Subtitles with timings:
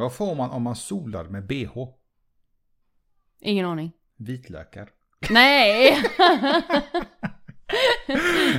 [0.00, 1.88] Vad får man om man solar med bh?
[3.40, 3.92] Ingen aning.
[4.16, 4.88] Vitlökar.
[5.30, 5.96] Nej!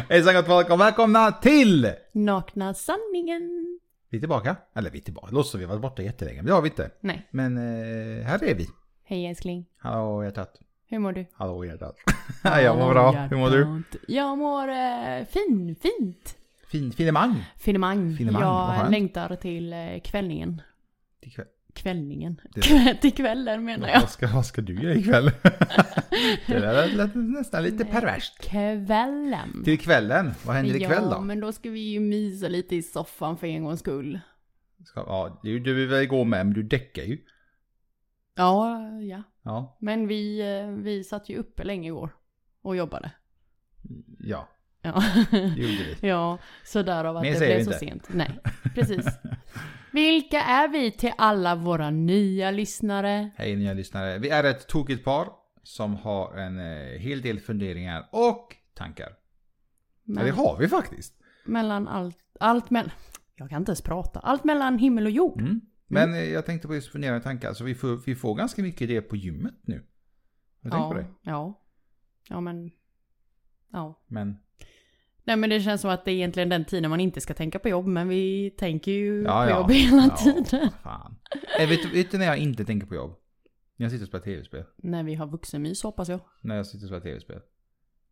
[0.10, 1.94] Hejsan gott folk och välkomna till!
[2.12, 3.80] Nakna sanningen.
[4.10, 4.56] Vi är tillbaka.
[4.76, 5.32] Eller vi är tillbaka.
[5.32, 6.38] Låtsas som vi har varit borta jättelänge.
[6.38, 6.92] Men det har vi inte.
[7.00, 7.28] Nej.
[7.32, 8.68] Men eh, här är vi.
[9.04, 9.66] Hej älskling.
[9.78, 10.60] Hallå hjärtat.
[10.88, 11.26] Hur mår du?
[11.34, 11.96] Hallå hjärtat.
[12.44, 13.12] jag mår bra.
[13.12, 13.84] Hur mår du?
[14.08, 16.38] Jag mår eh, fin, fint.
[16.68, 17.46] Fin, finemang.
[17.58, 18.16] Finemang.
[18.18, 20.62] Finemang, Jag längtar till eh, kvällningen.
[21.22, 21.46] Till kväll.
[21.74, 22.42] Kvällningen.
[22.54, 24.00] Det- till kvällen menar jag.
[24.02, 25.26] Vad ska, vad ska du göra ikväll?
[26.48, 28.42] det där lät nästan lite perverst.
[28.42, 29.64] Kvällen.
[29.64, 30.32] Till kvällen.
[30.46, 31.22] Vad händer ikväll Ja, då?
[31.22, 34.20] men då ska vi ju mysa lite i soffan för en gångs skull.
[34.86, 37.18] Ska, ja, du, du vill väl gå med men du däckar ju.
[38.36, 39.24] Ja, ja.
[39.44, 39.78] Ja.
[39.82, 42.16] Men vi, eh, vi satt ju uppe länge igår
[42.62, 43.12] och jobbade.
[44.20, 44.48] Ja,
[44.84, 46.08] Ja, det gjorde vi.
[46.08, 48.08] ja så därav att det blev så sent.
[48.14, 48.40] Nej,
[48.76, 49.06] precis.
[49.94, 53.32] Vilka är vi till alla våra nya lyssnare?
[53.36, 54.18] Hej nya lyssnare.
[54.20, 55.30] Vi är ett tokigt par
[55.64, 59.10] som har en eh, hel del funderingar och tankar.
[60.04, 61.14] Ja, det Men, har vi faktiskt.
[61.46, 62.92] mellan allt, allt mellan,
[63.36, 65.42] jag kan inte ens prata, allt mellan himmel och jord.
[65.42, 65.62] Mm.
[65.88, 67.54] Men eh, jag tänkte på just funderingar och tankar.
[67.54, 69.74] Så vi får, vi får ganska mycket idéer på gymmet nu.
[70.64, 71.06] Har du tänkt på Ja, det?
[71.32, 71.58] ja.
[72.30, 72.72] Ja, men,
[73.72, 74.04] ja.
[74.08, 74.38] Men
[75.24, 77.60] Nej men det känns som att det är egentligen den tiden man inte ska tänka
[77.60, 79.60] på jobb, men vi tänker ju Ja, på ja.
[79.60, 80.16] jobb hela Ja.
[80.18, 80.70] tiden.
[80.84, 81.16] fan.
[81.60, 83.18] Eh, vet, vet du när jag inte tänker på jobb?
[83.78, 84.64] När jag sitter och spelar tv-spel.
[84.78, 86.20] När vi har vuxenmys hoppas jag.
[86.42, 87.40] När jag sitter och spelar tv-spel.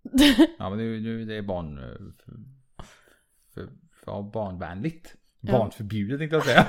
[0.59, 1.77] Ja men nu, nu det är barn...
[1.77, 1.83] eh,
[2.25, 2.33] För,
[3.53, 3.69] för,
[4.05, 5.15] för barnvänligt.
[5.41, 6.67] Barnförbjudet tänkte jag säga.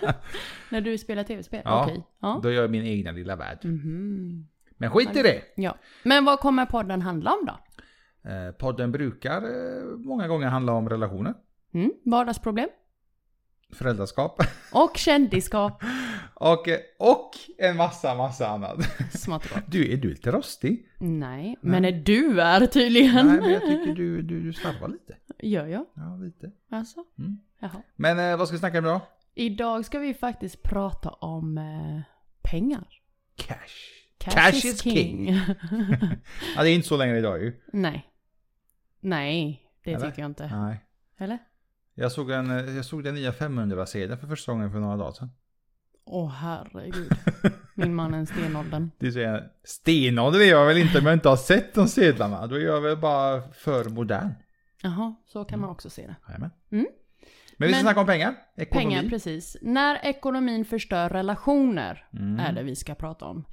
[0.70, 1.62] När du spelar tv-spel?
[1.64, 1.84] Ja.
[1.84, 2.02] Okej.
[2.20, 2.40] Ja.
[2.42, 3.58] Då gör jag min egna lilla värld.
[3.64, 4.46] Mhm.
[4.76, 5.42] Men skit i det!
[5.56, 5.76] Ja.
[6.02, 7.58] Men vad kommer podden handla om då?
[8.24, 11.34] Eh, podden brukar eh, många gånger handla om relationer,
[11.74, 12.68] Mm, vardagsproblem.
[13.72, 15.82] föräldraskap Och kändisskap.
[16.34, 18.76] och, och en massa, massa annat.
[19.26, 19.48] Gott.
[19.66, 20.88] Du, är du lite rostig?
[20.98, 23.26] Nej, men är du är tydligen.
[23.26, 25.16] Nej, men jag tycker du, du, du slarvar lite.
[25.38, 25.86] Gör jag?
[25.94, 26.50] Ja, lite.
[26.70, 27.04] Alltså?
[27.18, 27.38] Mm.
[27.60, 27.82] Jaha.
[27.96, 29.00] Men eh, vad ska vi snacka om idag?
[29.34, 31.60] Idag ska vi faktiskt prata om
[32.42, 32.86] pengar.
[33.36, 33.56] Cash.
[34.18, 35.28] Cash, is king.
[36.56, 37.60] Ja, det är inte så länge idag ju.
[37.72, 38.09] Nej.
[39.00, 40.06] Nej, det Eller?
[40.10, 40.46] tycker jag inte.
[40.56, 40.84] Nej.
[41.18, 41.38] Eller?
[41.94, 45.12] Jag såg, en, eh, jag såg den nya 500-sedeln för första gången för några dagar
[45.12, 45.30] sedan.
[46.04, 47.12] Åh herregud.
[47.74, 48.90] Min man är en stenåldern.
[48.98, 51.88] Det är så jag, stenålder är jag väl inte om jag inte har sett de
[51.88, 52.46] sedlarna.
[52.46, 54.30] Då är jag väl bara för modern.
[54.82, 56.16] Jaha, så kan man också se det.
[56.28, 56.50] Jajamän.
[56.72, 56.86] Mm.
[57.56, 58.34] Men vi ska Men- snacka om pengar.
[58.56, 58.84] Ekonomi.
[58.94, 59.56] Pengar, precis.
[59.62, 62.40] När ekonomin förstör relationer Mm.
[62.40, 63.44] är det vi ska prata om.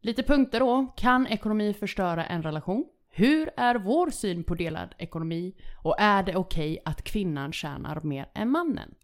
[0.00, 0.94] Lite punkter då.
[0.96, 2.84] Kan ekonomi förstöra en relation?
[3.18, 5.54] Hur är vår syn på delad ekonomi?
[5.82, 8.94] Och är det okej att kvinnan tjänar mer än mannen?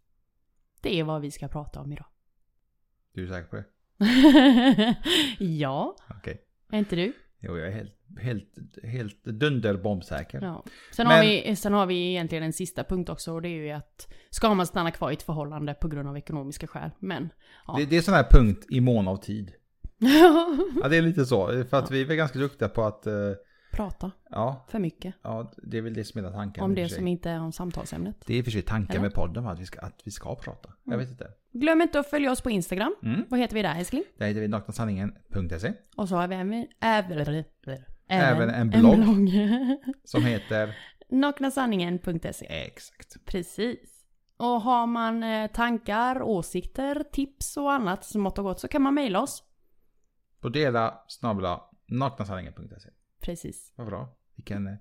[0.82, 2.06] Det är vad vi ska prata om idag.
[3.14, 3.64] Du är säker på det?
[5.44, 6.42] ja, Okej.
[6.70, 7.12] är inte du?
[7.40, 10.40] Jo, jag är helt, helt, helt dunderbombsäker.
[10.42, 10.64] Ja.
[10.92, 13.62] Sen, Men- har vi, sen har vi egentligen en sista punkt också och det är
[13.64, 16.90] ju att ska man stanna kvar i ett förhållande på grund av ekonomiska skäl?
[16.98, 17.32] Men,
[17.66, 17.76] ja.
[17.78, 19.52] Det, det är sån här punkt i mån av tid.
[20.82, 21.64] Ja, det är lite så.
[21.64, 23.12] För att vi är väl ganska duktiga på att, eh,
[23.76, 25.14] Prata ja, för mycket.
[25.22, 26.64] ja, det är väl det som är hela tanken.
[26.64, 28.16] Om det som inte är om samtalsämnet.
[28.26, 30.34] Det är i och för sig tanken med podden, att vi ska, att vi ska
[30.34, 30.68] prata.
[30.84, 30.98] Jag Mm.
[31.06, 31.30] vet inte.
[31.52, 32.94] Glöm inte att följa oss på Instagram.
[33.02, 33.24] Mm.
[33.28, 34.02] Vad heter vi där älskling?
[34.18, 35.72] Där heter vi naknasanningen.se.
[35.96, 37.34] Och så har vi även, även,
[38.08, 38.96] Även en blogg.
[38.96, 39.30] blogg.
[40.04, 40.76] Som heter...
[41.08, 43.24] Naknasanningen.se Exakt.
[43.24, 44.04] Precis.
[44.36, 48.94] Och har man eh, tankar, åsikter, tips och annat smått och gott så kan man
[48.94, 49.42] mejla oss.
[50.40, 52.88] På dela snabla naknasanningen.se.
[53.24, 53.72] Precis.
[53.76, 54.08] Vad bra.
[54.36, 54.66] Vilken...
[54.66, 54.74] eh,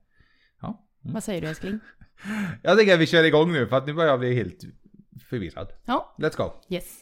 [0.61, 0.85] Ja.
[1.03, 1.13] Mm.
[1.13, 1.79] Vad säger du älskling?
[2.63, 4.63] Jag tycker att vi kör igång nu för att nu börjar jag bli helt
[5.29, 5.71] förvirrad.
[5.85, 6.51] Ja, Let's go.
[6.69, 7.01] yes.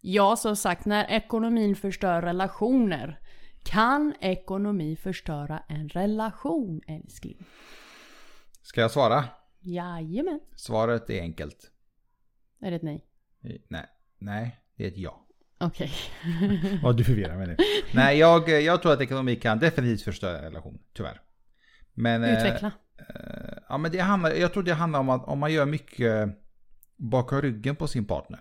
[0.00, 3.20] Ja, som sagt, när ekonomin förstör relationer.
[3.62, 7.44] Kan ekonomi förstöra en relation, älskling?
[8.62, 9.24] Ska jag svara?
[9.60, 10.40] Jajamän.
[10.56, 11.70] Svaret är enkelt.
[12.60, 13.04] Är det ett nej?
[13.44, 13.86] Eh, Nej.
[14.18, 15.24] Nej, det är ett ja.
[15.60, 15.90] Okej.
[16.82, 17.56] Vad du förvirrar mig nu.
[17.94, 20.78] Nej, jag, jag tror att ekonomi kan definitivt förstöra en relation.
[20.92, 21.20] Tyvärr.
[21.94, 22.24] Men...
[22.24, 22.72] eh, Utveckla.
[22.98, 26.28] Eh, ja, men det handlar, jag tror det handlar om att om man gör mycket
[26.96, 28.40] bakom ryggen på sin partner.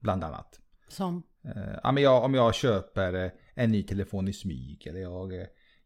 [0.00, 0.60] Bland annat.
[0.88, 1.22] Som?
[1.44, 5.32] Eh, ja, men jag, om jag köper eh, en ny telefon i smyg eller jag,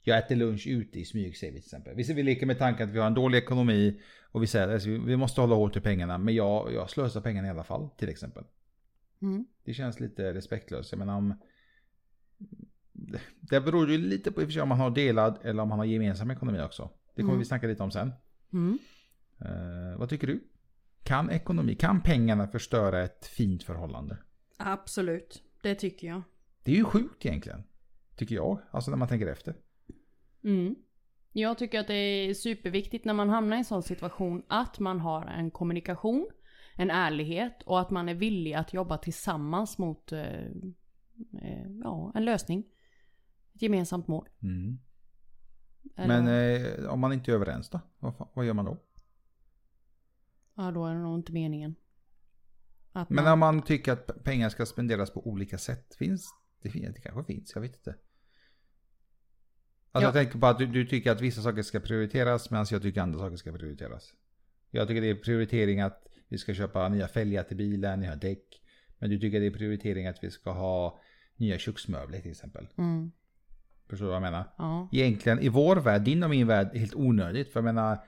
[0.03, 1.95] jag äter lunch ute i smyg säger vi till exempel.
[2.15, 4.01] Vi leker med tanken att vi har en dålig ekonomi
[4.31, 7.49] och vi säger att vi måste hålla hårt i pengarna men jag, jag slösar pengarna
[7.49, 8.45] i alla fall till exempel.
[9.23, 9.47] Mm.
[9.65, 10.93] Det känns lite respektlöst.
[10.93, 11.35] Jag menar om...
[13.41, 16.61] det beror ju lite på om man har delad eller om man har gemensam ekonomi
[16.61, 16.91] också.
[17.15, 17.39] Det kommer Mm.
[17.39, 18.13] vi snacka lite om sen.
[18.53, 18.79] Mm.
[19.41, 20.49] Eh, vad tycker du?
[21.03, 24.19] Kan ekonomi, kan pengarna förstöra ett fint förhållande?
[24.57, 26.23] Absolut, det tycker jag.
[26.63, 27.63] Det är ju sjukt egentligen.
[28.17, 28.61] Tycker jag.
[28.71, 29.55] Alltså när man tänker efter.
[30.45, 30.75] Mm.
[31.41, 35.01] Jag tycker att det är superviktigt när man hamnar i en sån situation att man
[35.01, 36.29] har en kommunikation,
[36.77, 40.47] en ärlighet och att man är villig att jobba tillsammans mot eh,
[41.43, 42.65] eh, ja, en lösning.
[43.55, 44.29] Ett gemensamt mål.
[44.43, 44.79] Mm.
[45.97, 47.81] Men eh, om man inte är överens då?
[47.99, 48.79] Vad, vad gör man då?
[50.59, 51.75] ja, då är det nog inte meningen.
[52.93, 55.95] Att Men man, om man tycker att pengar ska spenderas på olika sätt.
[55.95, 56.69] Finns det?
[56.69, 57.95] Det kanske finns, jag vet inte.
[59.93, 60.07] Alltså Ja.
[60.07, 63.01] jag tänker på att du, du tycker att vissa saker ska prioriteras medan jag tycker
[63.01, 64.13] andra saker ska prioriteras.
[64.71, 68.45] Jag tycker det är prioritering att vi ska köpa nya fälgar till bilen, nya däck.
[68.99, 71.01] Men du tycker det är prioritering att vi ska ha
[71.37, 72.69] nya köksmöbler till exempel.
[72.79, 73.11] mm,
[73.91, 74.45] Förstår du vad jag menar?
[74.59, 74.89] ja.
[74.93, 77.53] Egentligen i vår värld, din och min värld, helt onödigt.
[77.53, 77.99] För jag menar,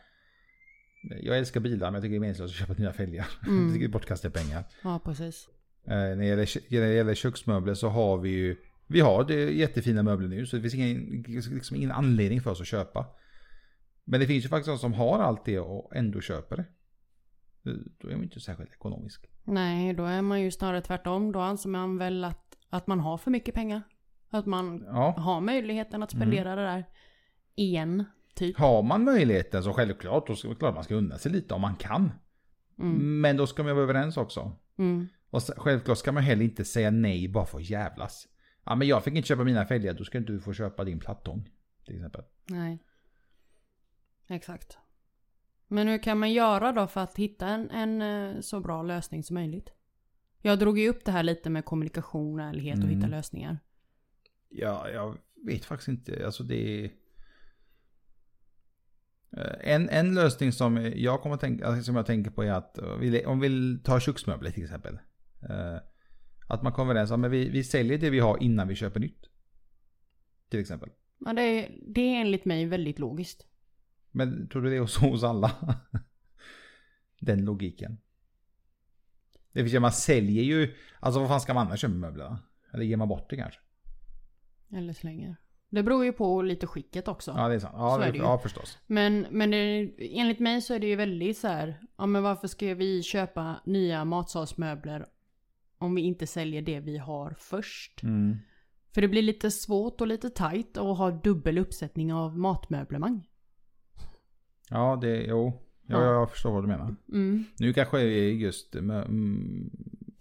[1.22, 3.26] jag älskar bilar men jag tycker det är meningslöst att köpa nya fälgar.
[3.46, 3.62] Mm.
[3.64, 4.64] jag tycker det är bortkastade pengar.
[4.82, 5.48] ja, precis.
[5.86, 8.56] Eh, när, det gäller, när det gäller köksmöbler så har vi ju
[8.90, 12.60] Vi har det jättefina möbler nu så det finns ingen, liksom ingen anledning för oss
[12.60, 13.06] att köpa.
[14.04, 16.64] Men det finns ju faktiskt de som har allt det och ändå köper det.
[17.98, 19.26] Då är man inte särskilt ekonomisk.
[19.44, 21.32] Nej, då är man ju snarare tvärtom.
[21.32, 23.82] Då anser man väl att, att man har för mycket pengar.
[24.30, 25.14] Att man Ja.
[25.18, 26.84] har möjligheten att spendera det där
[27.56, 28.04] en
[28.34, 28.58] typ.
[28.58, 31.76] Har man möjligheten så självklart, då ska klart man ska unna sig lite om man
[31.76, 32.12] kan.
[32.78, 33.20] Mm.
[33.20, 34.52] Men då ska man vara överens också.
[34.78, 35.06] Mm.
[35.30, 38.26] Och självklart ska man heller inte säga nej bara för att jävlas.
[38.70, 40.98] Ja men jag fick inte köpa mina fälgar, då ska inte du få köpa din
[40.98, 41.50] plattång.
[41.86, 42.22] Till exempel.
[42.46, 42.78] Nej.
[44.26, 44.78] Exakt.
[45.68, 49.22] Men hur kan man göra då för att hitta en, en eh, så bra lösning
[49.22, 49.72] som möjligt?
[50.42, 52.96] Jag drog ju upp det här lite med kommunikation, ärlighet och Mm.
[52.96, 53.58] hitta lösningar.
[54.48, 56.26] Ja, jag vet faktiskt inte.
[56.26, 56.90] Alltså det är...
[59.36, 62.94] Eh, En, en lösning som jag, kommer tänka, som jag tänker på är att eh,
[62.96, 64.98] vi- om vi tar köksmöbler till exempel.
[66.50, 69.00] Att man kommer överens om att vi, vi säljer det vi har innan vi köper
[69.00, 69.26] nytt.
[70.48, 70.90] Till exempel.
[71.18, 73.46] Ja, det, är, det är enligt mig väldigt logiskt.
[74.10, 75.52] Men tror du det är så hos alla?
[77.20, 77.98] Den logiken.
[79.52, 82.38] Det vill säga man säljer ju, alltså vad fan ska man annars köpa möblerna?
[82.74, 83.60] Eller ger man bort det kanske?
[84.72, 85.36] Eller slänger.
[85.68, 87.34] Det beror ju på lite skicket också.
[87.36, 87.74] Ja det är sant.
[87.76, 88.24] Ja, Så är det, det ju.
[88.24, 88.78] ja förstås.
[88.86, 91.80] Men, men det, enligt mig så är det ju väldigt så här.
[91.96, 95.06] Ja men varför ska vi köpa nya matsalsmöbler
[95.80, 98.02] om vi inte säljer det vi har först?
[98.02, 98.36] Mm.
[98.94, 103.26] För det blir lite svårt och lite tajt att ha dubbel uppsättning av matmöblemang.
[104.70, 105.62] Ja det, jo.
[105.86, 106.12] Ja, Ja.
[106.12, 106.96] jag förstår vad du menar.
[107.12, 107.44] Mm.
[107.58, 109.70] Nu kanske är just mm,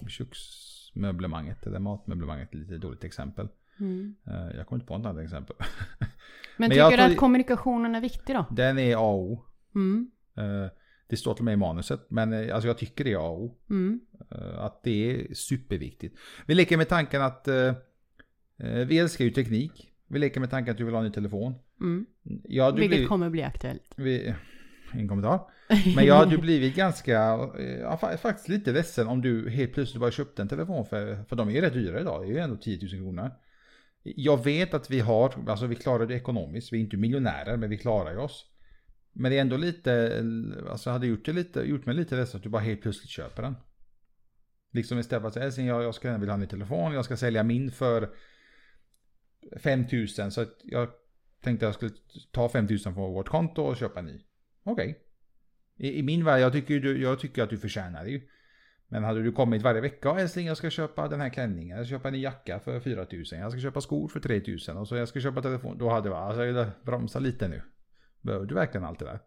[0.08, 3.48] köksmöblemanget eller matmöblemanget ett lite dåligt exempel.
[3.80, 4.16] Mm.
[4.28, 5.56] Eh, Jag kommer inte på något annat exempel.
[6.00, 6.08] Men,
[6.58, 8.46] Men tycker jag du att kommunikationen är viktig då?
[8.52, 9.44] Den är A och O.
[9.76, 10.12] Mm.
[11.10, 12.06] Det står till och med i manuset.
[12.10, 13.58] Men eh, alltså jag tycker det är A och O.
[13.70, 14.00] Mm.
[14.32, 16.18] Eh, Att det är superviktigt.
[16.46, 17.68] Vi leker med tanken att eh,
[18.60, 19.92] eh, vi älskar ju teknik.
[20.08, 21.54] Vi leker med tanken att du vill ha en ny telefon.
[21.82, 22.06] Mm.
[22.60, 23.94] Hade Vilket blivit, kommer bli aktuellt.
[23.98, 24.34] vi,
[24.94, 25.42] en kommentar.
[25.96, 30.02] Men jag hade ju blivit ganska, ja, fa- faktiskt lite ledsen om du helt plötsligt
[30.02, 32.22] bara köpte en telefon för, för de är ju rätt dyra idag.
[32.22, 33.32] Det är ju ändå 10 000 kronor.
[34.04, 36.74] Jag vet att vi har, alltså vi klarar det ekonomiskt.
[36.74, 38.46] Vi är inte miljonärer men vi klarar ju oss.
[39.20, 40.24] Men det är ändå lite,
[40.70, 43.44] alltså hade gjort, det lite, gjort mig lite ledsen att du bara helt plötsligt köper
[43.44, 43.56] den.
[44.72, 47.06] Liksom istället för att säga "Älskling, jag, jag ska vilja ha en ny telefon, jag
[47.06, 48.10] ska sälja min för
[49.58, 50.90] 5000 så att jag
[51.42, 51.92] tänkte jag skulle
[52.32, 54.22] ta 5000 från vårt konto och köpa en ny.
[54.64, 55.00] Okej.
[55.76, 58.22] I, I min värld, jag tycker, ju du, jag tycker att du förtjänar det ju.
[58.88, 61.86] Men hade du kommit varje vecka och älskling jag ska köpa den här klänningen, jag
[61.86, 65.08] ska köpa en jacka för 4000, jag ska köpa skor för 3000 och så jag
[65.08, 65.78] ska köpa telefon.
[65.78, 67.62] Då hade jag alltså jag bromsa lite nu.
[68.22, 69.20] Behöver du verkligen allt det där?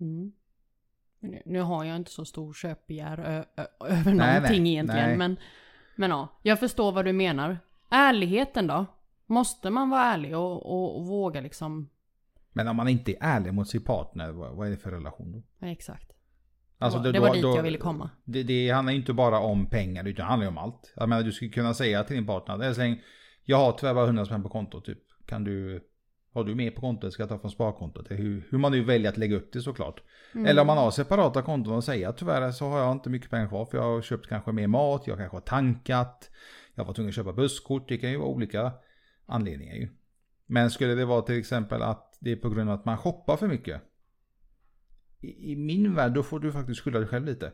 [0.00, 0.32] Mm.
[1.20, 3.18] Nu, nu har jag inte så stor köpbegär
[3.80, 5.08] över Nej, någonting nej, egentligen.
[5.08, 5.16] nej.
[5.16, 5.36] Men,
[5.96, 7.58] men ja, jag förstår vad du menar.
[7.90, 8.86] Ärligheten då?
[9.26, 11.90] Måste man vara ärlig och, och, och våga liksom?
[12.52, 15.32] Men om man inte är ärlig mot sin partner, vad, vad är det för relation
[15.32, 15.42] då?
[15.58, 16.10] Ja, exakt.
[16.78, 18.10] Alltså, det då- var dit då- jag ville komma.
[18.24, 20.92] Det, det handlar inte bara om pengar utan det handlar ju om allt.
[20.96, 23.00] Jag menar du skulle kunna säga till din partner, älskling,
[23.44, 24.98] jag har tyvärr bara 100 spänn på kontot typ.
[25.26, 25.84] Kan du,
[26.34, 28.06] har du mer på kontot ska jag ta från sparkontot?
[28.10, 30.02] Hur, hur man nu väljer att lägga upp det såklart.
[30.34, 30.46] Mm.
[30.46, 33.48] Eller om man har separata konton och säger tyvärr så har jag inte mycket pengar
[33.48, 36.30] kvar för jag har köpt kanske mer mat, jag kanske har tankat,
[36.74, 38.72] jag var tvungen att köpa busskort, det kan ju vara olika
[39.26, 39.88] anledningar ju.
[40.46, 43.36] Men skulle det vara till exempel att det är på grund av att man shoppar
[43.36, 43.82] för mycket.
[45.20, 47.52] i, i min värld då får du faktiskt skylla dig själv lite.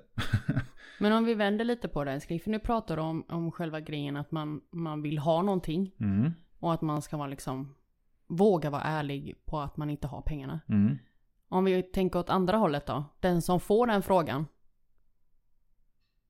[0.99, 3.81] Men om vi vänder lite på det älskling, för nu pratar du om, om själva
[3.81, 5.95] grejen att man, man vill ha någonting.
[6.01, 6.33] Mm.
[6.59, 7.75] Och att man ska vara liksom,
[8.31, 10.61] våga vara ärlig på att man inte har pengarna.
[10.69, 10.99] Mm.
[11.49, 14.47] Om vi tänker åt andra hållet då, den som får den frågan.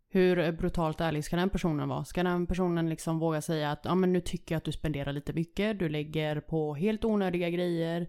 [0.08, 2.04] Hur brutalt ärlig ska den personen vara?
[2.04, 5.12] Ska den personen liksom våga säga att ja men nu tycker jag att du spenderar
[5.12, 8.08] lite mycket, du lägger på helt onödiga grejer.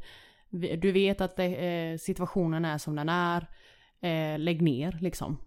[0.78, 3.48] Du vet att det, eh, situationen är som den är.
[4.02, 5.38] Eh, lägg ner liksom.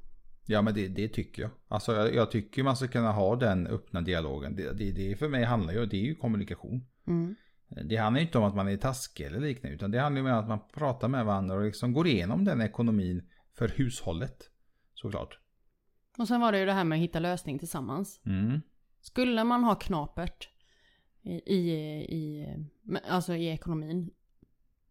[0.47, 1.51] Ja men det, det tycker jag.
[1.69, 4.57] Alltså jag, jag tycker man ska kunna ha den öppna dialogen.
[4.57, 6.87] Det, det, det för mig handlar ju, det är ju kommunikation.
[7.07, 7.35] Mm.
[7.83, 9.75] Det handlar ju inte om att man är taskig eller liknande.
[9.75, 12.61] Utan det handlar ju om att man pratar med varandra och liksom går igenom den
[12.61, 14.51] ekonomin för hushållet.
[14.95, 15.39] Såklart.
[16.19, 18.21] Och sen var det ju det här med att hitta lösning tillsammans.
[18.27, 18.61] Mm.
[19.01, 20.49] Skulle man ha knapert
[21.23, 21.71] i, i,
[22.17, 22.47] i,
[23.09, 24.11] alltså i ekonomin.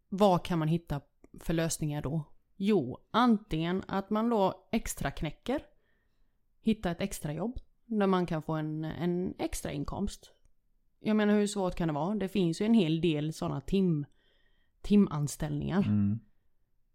[0.08, 1.00] Vad kan man hitta
[1.40, 2.22] för lösningar då?
[2.56, 5.62] Jo, antingen att man då extra knäcker.
[6.60, 7.58] Hitta ett extra jobb.
[7.86, 10.33] Där man kan få en, en extra inkomst.
[11.04, 12.14] Jag menar hur svårt kan det vara?
[12.14, 14.06] Det finns ju en hel del sådana tim,
[14.82, 15.82] timanställningar.
[15.82, 16.18] Mm.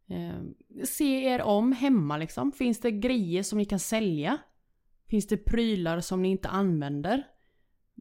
[0.10, 2.52] Eh, se er om hemma liksom.
[2.52, 4.38] Finns det grejer som ni kan sälja?
[5.08, 7.24] Finns det prylar som ni inte använder?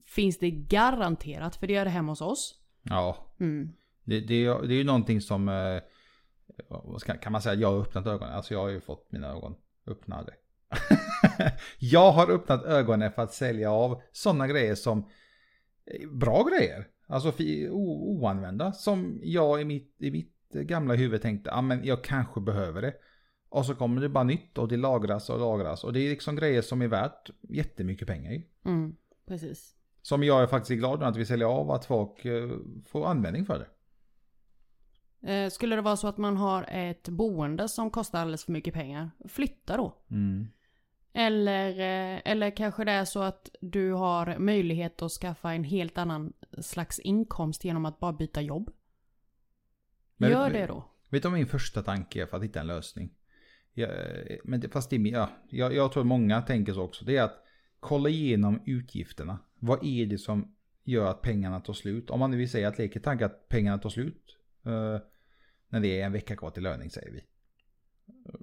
[0.06, 2.54] Finns det garanterat, för det gör det hemma hos oss.
[2.82, 3.72] Ja, Mm.
[4.04, 5.48] det, det, är- det är ju någonting som...
[5.48, 5.82] eh,
[7.22, 8.34] kan man säga att jag har öppnat ögonen?
[8.34, 9.54] Alltså jag har ju fått mina ögon
[9.86, 10.34] öppnade.
[11.78, 15.08] jag har öppnat ögonen för att sälja av sådana grejer som...
[16.10, 16.88] Bra grejer.
[17.06, 17.32] Alltså
[17.70, 18.72] oanvända.
[18.72, 22.94] Som jag i mitt, i mitt gamla huvud tänkte, ja men jag kanske behöver det.
[23.48, 25.84] Och så kommer det bara nytt och det lagras och lagras.
[25.84, 28.46] Och det är liksom grejer som är värt jättemycket pengar i.
[28.64, 29.74] Mm, precis.
[30.02, 32.50] Som jag är faktiskt glad att vi säljer av att folk eh,
[32.86, 33.66] får användning för det.
[35.32, 38.74] Eh, skulle det vara så att man har ett boende som kostar alldeles för mycket
[38.74, 39.94] pengar, flytta då.
[41.18, 45.98] Eller, eh, eller kanske det är så att du har möjlighet att skaffa en helt
[45.98, 48.70] annan slags inkomst genom att bara byta jobb.
[50.16, 50.84] Men- Gör det då.
[51.08, 53.10] Vet du vad min första tanke är för att hitta en lösning?
[53.72, 53.90] Jag,
[54.44, 57.04] men det, fast det ja, jag, jag tror många tänker så också.
[57.04, 57.44] Det är att
[57.80, 59.38] kolla igenom utgifterna.
[59.58, 62.10] Vad är det som gör att pengarna tar slut?
[62.10, 64.36] Om man nu vill säga att leker tanke att pengarna tar slut.
[64.66, 64.98] eh,
[65.68, 67.24] när det är en vecka kvar till löning säger vi.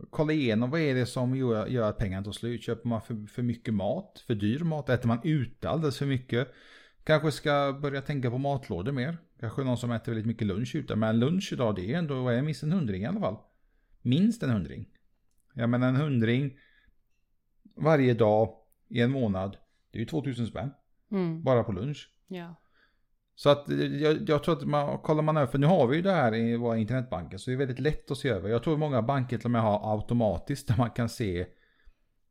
[0.10, 2.64] Kolla igenom vad är det som gör, att pengarna tar slut.
[2.64, 4.24] Köper man för, för mycket mat?
[4.28, 4.90] För dyr mat?
[4.90, 6.54] Äter man ute alldeles för mycket?
[7.04, 9.18] Kanske ska börja tänka på matlådor mer.
[9.40, 10.96] Kanske någon som äter väldigt mycket lunch ute.
[10.96, 13.38] Men lunch idag det är ändå är minst en hundring i alla fall.
[14.02, 14.90] Minst en hundring.
[15.54, 16.58] Jag menar en hundring
[17.76, 18.56] varje dag
[18.88, 19.58] i en månad.
[19.92, 20.72] Det är ju 2000 spänn.
[21.12, 21.44] Mm.
[21.44, 22.10] Bara på lunch.
[22.28, 22.56] Ja.
[23.36, 25.96] Så att eh, jag, jag tror att man, kollar man över, för nu har vi
[25.96, 27.38] ju det här i våra internetbanker.
[27.38, 28.50] Så det är väldigt lätt att se över.
[28.50, 31.46] Jag tror många banker till och med har automatiskt där man kan se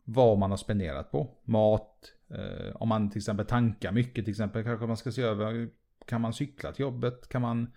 [0.04, 1.30] vad man har spenderat på.
[1.44, 4.64] Mat, eh, om man till exempel tankar mycket till exempel.
[4.64, 5.68] Kanske man ska se över,
[6.06, 7.28] kan man cykla till jobbet?
[7.28, 7.72] Kan man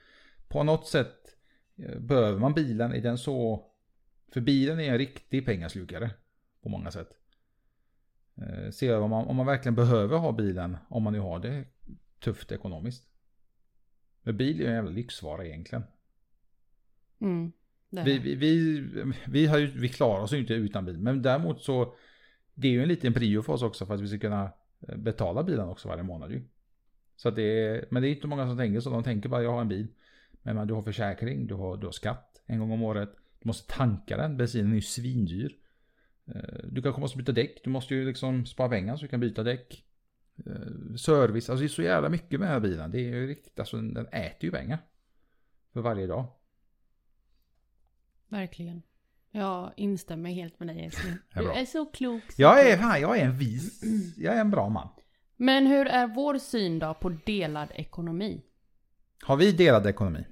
[0.47, 1.15] på något sätt,
[1.77, 2.93] eh, behöver man bilen?
[2.93, 3.65] Är den så,
[4.33, 6.11] för bilen är en riktig pengaslukare
[6.63, 7.09] på många sätt.
[8.37, 11.39] Eh, se över om man, om man verkligen behöver ha bilen, om man nu har
[11.39, 11.65] det
[12.19, 13.07] tufft ekonomiskt.
[14.27, 15.83] Men bil är ju en jävla lyxvara egentligen.
[17.21, 17.51] Mm.
[17.89, 18.81] Vi, vi, vi,
[19.27, 20.97] vi, har ju, vi klarar oss ju inte utan bil.
[20.97, 21.95] Men däremot så
[22.53, 24.51] det är ju en liten prio för oss också för att vi ska kunna
[24.87, 26.41] eh, betala bilen också varje månad ju.
[27.15, 28.89] Så att det är, men det är inte många som tänker så.
[28.89, 29.87] De tänker bara jag har en bil.
[30.41, 33.09] Men man, du har försäkring, du har, du har skatt en gång om året.
[33.39, 35.57] Du måste tanka den, bensinen är ju svindyr.
[36.25, 39.19] Eh, Du kanske måste byta däck, du måste ju liksom spara pengar så du kan
[39.19, 39.83] byta däck.
[40.45, 42.91] Eh, Service, alltså det är så jävla mycket med den här bilen.
[42.91, 44.79] Det är ju riktigt, alltså den äter ju pengar.
[45.73, 46.25] För varje dag.
[48.27, 48.81] Verkligen.
[49.31, 51.13] Jag instämmer helt med dig älskling.
[51.33, 52.31] Du är så klok.
[52.31, 53.81] så Jag är, fan, jag är en vis,
[54.17, 54.89] jag är en bra man.
[55.35, 58.43] Men hur är vår syn då på delad ekonomi?
[59.21, 60.25] Har vi delad ekonomi?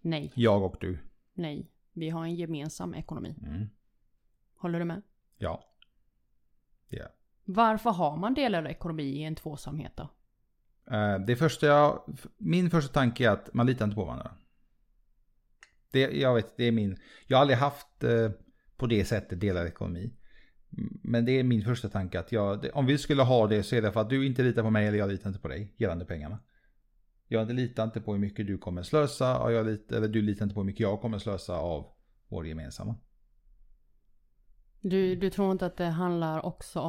[0.00, 0.98] Nej, Jag och du?
[1.34, 1.70] nej.
[1.92, 3.34] Vi har en gemensam ekonomi.
[3.46, 3.66] Mm.
[4.56, 5.02] Håller du med?
[5.38, 5.64] Ja.
[6.88, 7.06] Ja.
[7.46, 10.10] Varför har man delad ekonomi i en tvåsamhet då?
[10.90, 14.30] Eh, det första jag, min första tanke är att man litar inte på varandra.
[15.92, 18.30] Det, jag vet, det är min, jag har aldrig haft eh,
[18.76, 20.12] på det sättet delad ekonomi.
[21.02, 23.82] Men det är min första tanke att jag, om vi skulle ha det så är
[23.82, 26.04] det för att du inte litar på mig eller jag litar inte på dig gällande
[26.04, 26.38] pengarna.
[27.28, 30.44] Jag litar inte på hur mycket du kommer slösa och jag litar, eller du litar
[30.44, 31.86] inte på hur mycket jag kommer slösa av
[32.28, 32.94] vår gemensamma.
[34.88, 36.80] Du, du tror inte att det handlar också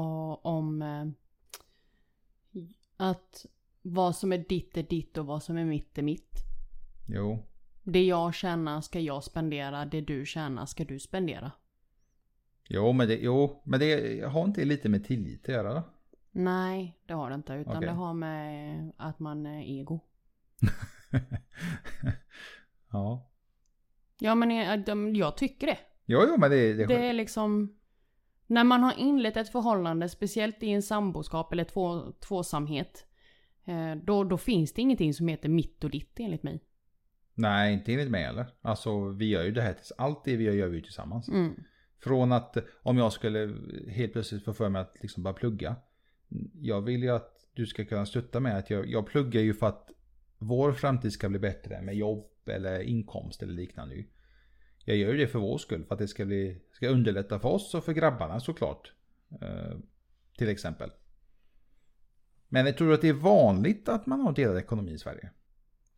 [0.41, 1.05] om eh,
[2.97, 3.45] att
[3.81, 6.31] vad som är ditt är ditt och vad som är mitt är mitt?
[7.09, 7.43] Jo,
[7.83, 11.51] Det jag tjänar ska jag spendera, det du tjänar ska du spendera.
[12.69, 15.83] Jo, men det, jo, men det har inte lite med tillit att göra då?
[16.31, 17.53] Nej, det har det inte.
[17.53, 17.87] Utan Okej.
[17.89, 19.99] det har med att man är ego.
[22.91, 23.29] ja.
[24.19, 25.77] Ja men jag, de- jag tycker det.
[26.05, 27.76] Jo, jo, men det, det, Det är liksom...
[28.47, 33.05] När man har inlett ett förhållande, speciellt i en samboskap eller två, tvåsamhet.
[33.65, 36.63] eh, Då, då finns det ingenting som heter mitt och ditt enligt mig.
[37.33, 38.45] Nej, inte enligt mig heller.
[38.61, 41.29] Alltså, vi gör ju det här, allt det vi gör gör vi ju tillsammans.
[41.29, 41.53] Mm.
[42.03, 43.57] Från att om jag skulle
[43.91, 45.75] helt plötsligt få för mig att liksom bara plugga.
[46.53, 48.53] Jag vill ju att du ska kunna stötta mig.
[48.53, 49.91] Att jag, jag pluggar ju för att
[50.37, 54.03] vår framtid ska bli bättre med jobb eller inkomst eller liknande.
[54.87, 55.85] Jag gör ju det för vår skull.
[55.85, 58.93] För att det ska, bli, ska underlätta för oss och för grabbarna såklart.
[59.41, 59.77] Eh,
[60.37, 60.91] till exempel.
[62.47, 65.31] Men jag tror att det är vanligt att man har delad ekonomi i Sverige.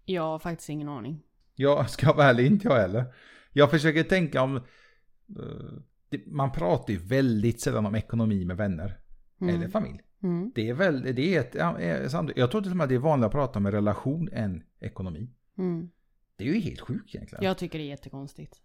[0.06, 1.24] Jag har faktiskt ingen aning.
[1.56, 3.06] Jag ska vara ärlig, inte jag heller.
[3.54, 4.56] Jag försöker tänka om...
[4.56, 9.00] eh, man pratar ju väldigt sällan om ekonomi med vänner.
[9.42, 9.56] Mm.
[9.56, 10.02] Eller familj.
[10.24, 10.52] Mm.
[10.56, 13.00] Det är väl, det är ett, eh, jag tror till och med att det är
[13.00, 15.30] vanligare att prata om relation än ekonomi.
[15.58, 15.90] Mm.
[16.36, 17.44] Det är ju helt sjukt egentligen.
[17.44, 18.62] Jag tycker det är jättekonstigt.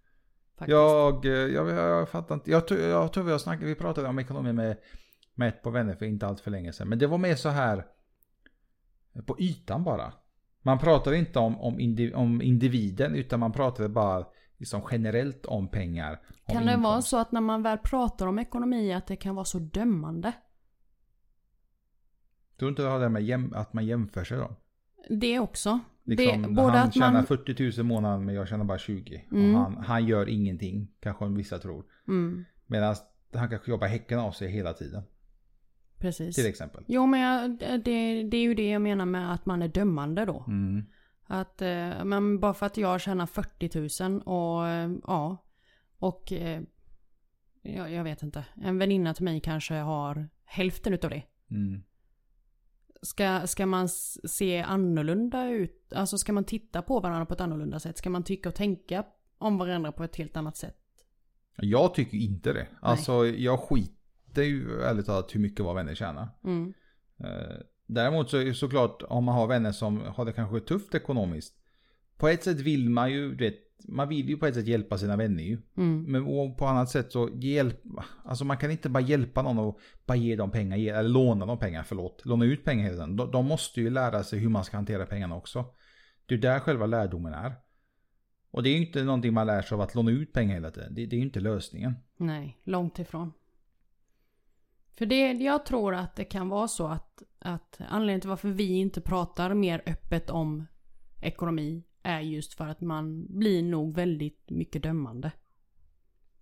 [0.58, 2.50] Jag, eh, jag, jag fattar inte.
[2.50, 4.76] Jag, tror- jag tror vi har snackat, vi pratade om ekonomi med,
[5.34, 6.88] med ett par vänner för inte allt för länge sedan.
[6.88, 7.87] Men det var mer så här
[9.26, 10.12] på ytan bara.
[10.62, 14.26] Man pratade inte om, om, indiv, om individen utan man pratade bara
[14.58, 16.20] liksom generellt om pengar.
[16.44, 17.08] Om Kan det vara inkomst.
[17.08, 20.32] så att när man väl pratar om ekonomi att det kan vara så dömande?
[22.58, 24.56] Tror du inte det har det med att man jämför sig då?
[25.08, 25.80] Det också.
[26.04, 27.26] Liksom, det, både han att tjänar man...
[27.26, 29.25] 40 000 i månaden men jag tjänar bara 20.
[29.32, 29.54] Mm.
[29.54, 31.84] Och han, han gör ingenting, kanske vissa tror.
[32.08, 32.96] Mm, Medan
[33.34, 35.02] han kanske jobbar häcken av sig hela tiden.
[35.99, 36.37] precis.
[36.37, 36.84] Till exempel.
[36.87, 40.25] Jo men jag, det, det är ju det jag menar med att man är dömande
[40.25, 40.44] då.
[40.49, 40.84] Mm.
[41.26, 45.37] Att, eh, men bara för att jag tjänar 40 000 och eh, ja.
[45.99, 46.62] Och eh,
[47.62, 48.44] jag, jag vet inte.
[48.62, 51.23] En väninna till mig kanske har hälften utav det.
[51.50, 51.82] Mm.
[53.04, 55.92] Ska, ska man se annorlunda ut?
[55.92, 57.99] Alltså ska man titta på varandra på ett annorlunda sätt?
[57.99, 59.04] Ska man tycka och tänka
[59.38, 60.76] om varandra på ett helt annat sätt?
[61.56, 62.66] Jag tycker inte det.
[62.80, 66.28] Alltså jag skiter ju ärligt talat hur mycket våra vänner tjänar.
[66.45, 66.75] Mm.
[67.19, 70.95] Eh, Däremot så är det såklart om man har vänner som har det kanske tufft
[70.95, 71.54] ekonomiskt.
[72.17, 73.54] På ett sätt vill man ju, vet,
[73.89, 75.58] man vill ju på ett sätt hjälpa sina vänner ju.
[75.76, 76.02] Mm.
[76.02, 77.80] Men på annat sätt så hjälp,
[78.25, 81.47] alltså man kan inte bara hjälpa någon och bara ge dem pengar, ge, eller låna
[81.47, 82.23] dem pengar, förlåt.
[82.25, 83.17] Låna ut pengar hela tiden.
[83.17, 85.65] De, de måste ju lära sig hur man ska hantera pengarna också.
[86.26, 87.54] Det är där själva lärdomen är.
[88.50, 90.71] Och det är ju inte någonting man lär sig av att låna ut pengar hela
[90.71, 90.95] tiden.
[90.95, 91.95] Det, det är ju inte lösningen.
[92.17, 93.32] Nej, långt ifrån.
[94.99, 98.73] För det, jag tror att det kan vara så att, att anledningen till varför vi
[98.73, 100.67] inte pratar mer öppet om
[101.23, 105.32] ekonomi är just för att man blir nog väldigt mycket dömande.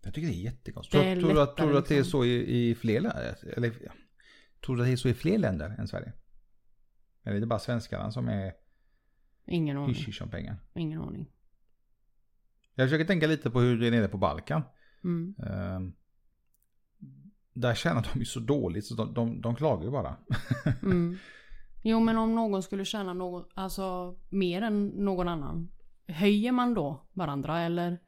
[0.02, 1.02] Jag tycker det är jättekonstigt.
[1.02, 2.20] Det är tror, tror, du att, lättare tror du att det är liksom.
[2.20, 3.36] så i, i fler länder?
[3.56, 3.72] Eller
[4.64, 6.12] tror du att det är så i fler länder än Sverige?
[7.22, 8.52] Eller är det bara svenskarna som är
[9.46, 9.94] Ingen aning.
[9.94, 10.56] hysch om pengar?
[10.74, 11.30] Ingen aning.
[12.74, 14.62] Jag försöker tänka lite på hur det är nere på Balkan.
[15.04, 15.34] Mm.
[15.46, 15.92] Ehm,
[17.52, 20.16] där tjänar de ju så dåligt så de, de, de klagar ju bara.
[20.82, 21.18] Mm.
[21.82, 25.68] Jo men om någon skulle tjäna någon, alltså mer än någon annan.
[26.08, 27.98] Höjer man då varandra eller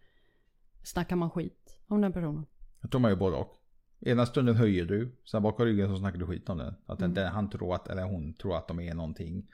[0.83, 2.47] snackar man skit om den personen?
[2.81, 3.57] Jag tror man gör både och.
[4.01, 6.75] Ena stunden höjer du, sen bakom ryggen så snackar du skit om den.
[6.87, 7.15] Att Mm.
[7.15, 9.49] den, han tror att, eller hon tror att de är någonting.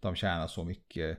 [0.00, 1.18] De tjänar så mycket.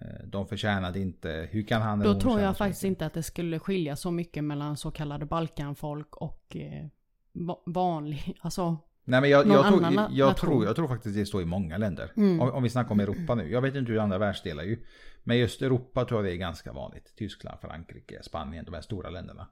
[0.00, 1.48] eh, De förtjänade inte.
[1.52, 2.88] Hur kan han eller Då hon tror jag faktiskt mycket?
[2.90, 6.86] inte att det skulle skilja så mycket mellan så kallade Balkanfolk och eh,
[7.32, 8.76] va- vanlig, alltså.
[9.08, 12.12] Nej men jag, jag, tror, jag, tror, jag tror faktiskt det så i många länder.
[12.16, 12.40] Mm.
[12.40, 13.50] Om, om vi snackar om Europa nu.
[13.50, 14.78] Jag vet inte hur andra världsdelar är ju.
[15.24, 17.12] Men just Europa tror jag det är ganska vanligt.
[17.16, 19.48] Tyskland, Frankrike, Spanien, de här stora länderna.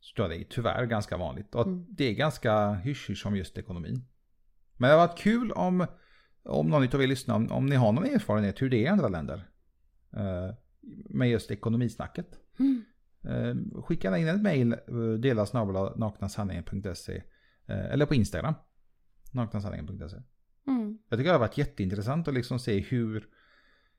[0.00, 1.54] Så tror jag det är tyvärr ganska vanligt.
[1.54, 1.86] Och Mm.
[1.88, 4.04] det är ganska hysch om just ekonomin.
[4.76, 5.86] Men det har varit kul om,
[6.44, 8.86] om någon av er lyssnar, om, om ni har någon erfarenhet hur det är i
[8.88, 9.48] andra länder.
[10.16, 10.54] eh,
[11.10, 12.26] med just ekonomisnacket.
[12.58, 12.84] Mm.
[13.24, 17.22] Eh, skicka in ett mejl, uh, dela snabel naknasanningen.se
[17.66, 18.54] eh, eller på Instagram.
[19.30, 20.16] Naknasanningen.se.
[20.66, 20.98] Mm.
[21.08, 23.28] Jag tycker det har varit jätteintressant att liksom se hur,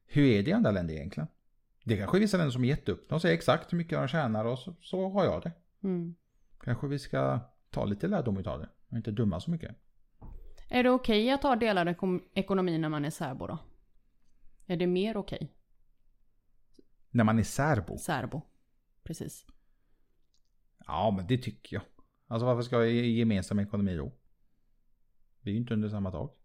[0.05, 1.27] hur är det i andra länder egentligen.
[1.83, 3.09] Det kanske är vissa länder som är jätteupp.
[3.09, 5.51] De säger exakt hur mycket de tjänar och så, så har jag det.
[5.83, 6.15] Mm.
[6.59, 7.39] Kanske vi ska
[7.69, 9.75] ta lite lärdom utav det och inte dumma så mycket.
[10.69, 11.95] Är det okej att ha delad
[12.33, 13.57] ekonomi när man är särbo då?
[14.65, 15.53] Är det mer okej?
[17.09, 17.97] När man är särbo.
[17.97, 18.41] Särbo.
[19.03, 19.45] Precis.
[20.85, 21.83] Ja men det tycker jag.
[22.27, 24.11] Alltså varför ska jag ge gemensam ekonomi då?
[25.49, 26.37] Vi är ju inte under samma tak.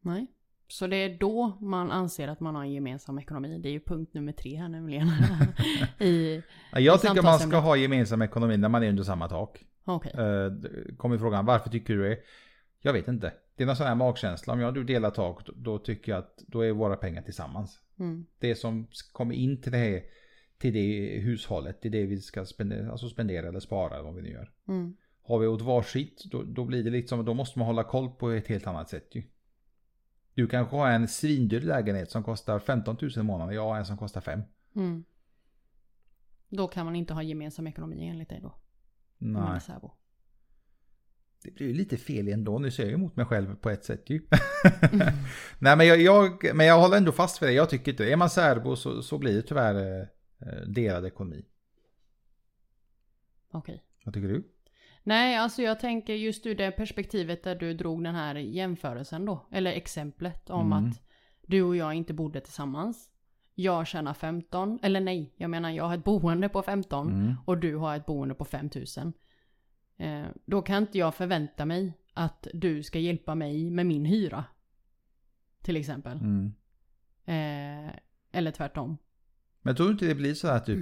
[0.00, 0.26] Nej.
[0.68, 3.58] Så det är då man anser att man har en gemensam ekonomi.
[3.58, 5.08] Det är ju punkt nummer tre här nämligen.
[5.98, 6.42] I,
[6.72, 9.64] Ja, Jag I tycker man ska ha gemensam ekonomi när man är under samma tak.
[9.84, 10.12] Okej.
[10.18, 12.18] Uh, kommer frågan varför tycker du det?
[12.80, 13.32] Jag vet inte.
[13.56, 14.52] Det är någon sån här magkänsla.
[14.52, 17.22] Om jag och du delar tak då, då tycker jag att då är våra pengar
[17.22, 17.80] tillsammans.
[17.98, 18.26] Mm.
[18.38, 20.02] Det som kommer in till det här
[20.58, 24.14] till det hushållet, det är det vi ska spendera, alltså spendera eller spara eller vad
[24.14, 24.50] vi nu gör.
[24.68, 24.96] Mm.
[25.22, 28.30] Har vi åt varsitt, då, då blir det liksom, då måste man hålla koll på
[28.30, 29.22] ett helt annat sätt ju.
[30.34, 33.86] Du kanske har en svindyr lägenhet som kostar 15 000 i månaden, jag har en
[33.86, 34.42] som kostar 5.
[34.76, 35.04] Mm.
[36.48, 38.54] Då kan man inte ha gemensam ekonomi enligt dig då?
[39.18, 39.60] Nej,
[41.42, 44.10] det blir ju lite fel ändå, nu ser jag emot mig själv på ett sätt
[44.10, 44.20] ju.
[45.58, 48.16] Nej men jag, jag, men jag håller ändå fast vid det, jag tycker inte, är
[48.16, 50.00] man särbo så, så blir det tyvärr
[50.38, 51.44] eh, delad ekonomi.
[53.50, 53.84] Okej.
[54.04, 54.44] Vad tycker du?
[55.02, 59.46] Nej, alltså jag tänker just ur det perspektivet där du drog den här jämförelsen då.
[59.50, 60.88] Eller exemplet om Mm.
[60.90, 61.00] att
[61.46, 63.10] du och jag inte bodde tillsammans.
[63.54, 67.34] Jag tjänar 15, eller nej, jag menar jag har ett boende på 15 Mm.
[67.44, 69.12] och du har ett boende på 5000.
[69.96, 74.44] Eh, då kan inte jag förvänta mig att du ska hjälpa mig med min hyra.
[75.62, 76.18] Till exempel.
[76.18, 76.52] Mm.
[77.24, 77.94] Eh,
[78.32, 78.96] eller tvärtom.
[79.62, 80.78] Men tror du inte det blir så här typ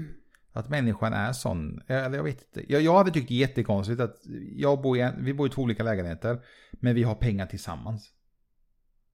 [0.52, 1.82] att människan är sån?
[1.86, 2.72] Eller jag vet inte.
[2.72, 4.16] Jag, jag hade tyckt det är jättekonstigt att
[4.52, 6.40] jag bor i vi bor i två olika lägenheter.
[6.72, 8.12] Men vi har pengar tillsammans.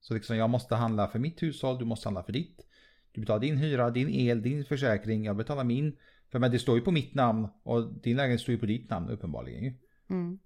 [0.01, 2.67] Så liksom jag måste handla för mitt hushåll, du måste handla för ditt.
[3.13, 5.97] Du betalar din hyra, din el, din försäkring, jag betalar min.
[6.31, 8.91] För men det står ju på mitt namn och din lägenhet står ju på ditt
[8.91, 9.75] namn uppenbarligen ju.
[10.11, 10.39] Mm.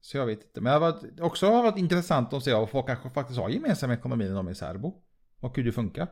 [0.00, 0.60] Så jag vet inte.
[0.60, 3.48] Men det har varit, också har varit intressant att se vad folk kanske faktiskt har
[3.48, 5.02] gemensam ekonomi när de är särbo.
[5.40, 6.08] Och hur det funkar.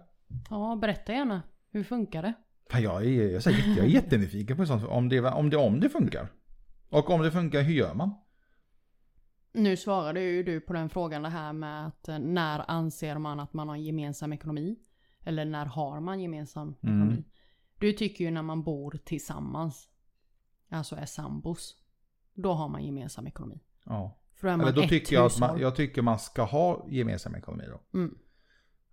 [0.51, 1.42] Ja, berätta gärna.
[1.70, 2.35] Hur funkar det?
[2.72, 4.85] Fan, jag, är, jag, säger, jag är jättenyfiken på sånt.
[4.85, 6.28] Om det, om, det, om det funkar.
[6.88, 8.14] Och om det funkar, hur gör man?
[9.52, 13.40] Nu svarade ju du på den frågan det här med att eh, när anser man
[13.40, 14.76] att man har gemensam ekonomi?
[15.24, 16.96] Eller när har man gemensam Mm.
[17.02, 17.24] ekonomi?
[17.78, 19.88] Du tycker ju när man bor tillsammans.
[20.70, 21.76] Alltså är sambos.
[22.35, 23.61] Då har man gemensam ekonomi.
[23.85, 24.18] Ja.
[24.35, 26.42] För då är man Eller då ett tycker jag att man, jag tycker man ska
[26.42, 27.98] ha gemensam ekonomi då.
[27.98, 28.18] Mm,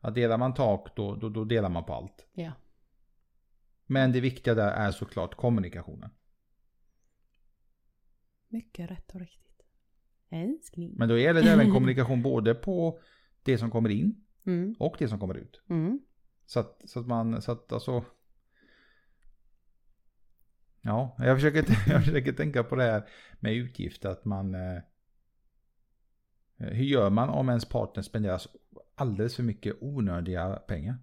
[0.02, 2.28] Att delar man tak då, då, då delar man på allt.
[2.34, 2.52] ja.
[3.92, 6.10] Men det viktiga där är såklart kommunikationen.
[8.48, 9.62] Mycket rätt och riktigt.
[10.30, 10.94] Älskling.
[10.98, 13.00] Men då gäller det även kommunikation både på
[13.44, 15.62] det som kommer in Mm, och det som kommer ut.
[15.70, 16.00] mm,
[16.46, 18.06] Så att, så att man, så att alltså.
[20.82, 24.10] Ja, jag försöker, jag försöker tänka på det här med utgifter.
[24.10, 24.56] Att man.
[24.56, 24.82] Eh,
[26.58, 28.42] hur gör man om ens partner spenderar
[28.96, 30.98] alldeles för mycket onödiga pengar?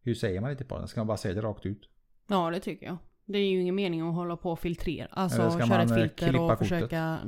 [0.00, 0.88] Hur säger man det till partnern?
[0.88, 1.88] Ska man bara säga det rakt ut?
[2.26, 2.96] Ja, det tycker jag.
[3.24, 5.06] Det är ju ingen mening att hålla på och filtrera.
[5.10, 7.18] Alltså Eller ska köra man, ett eh, filter och försöka...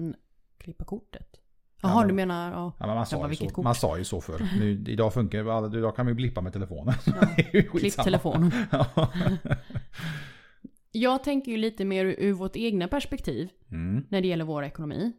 [0.59, 1.29] Klippa kortet?
[1.83, 2.53] Ja, Jaha, men- du menar...
[2.53, 2.73] Ja.
[2.79, 3.65] Ja, men man, Ja, sa ju så, kort?
[3.65, 4.49] man sa ju så förr.
[4.59, 5.79] Nu, idag funkar det.
[5.79, 6.95] Idag kan man ju blippa med telefonen.
[7.07, 7.61] Ja.
[7.79, 8.51] Klipp telefonen.
[8.71, 8.87] Ja.
[10.97, 14.07] Jag tänker ju lite mer ur, ur vårt egna perspektiv Mm.
[14.09, 15.13] när det gäller vår ekonomi.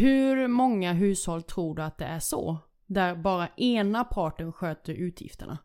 [0.00, 2.58] Hur många hushåll tror du att det är så?
[2.86, 5.58] Där bara ena parten sköter utgifterna.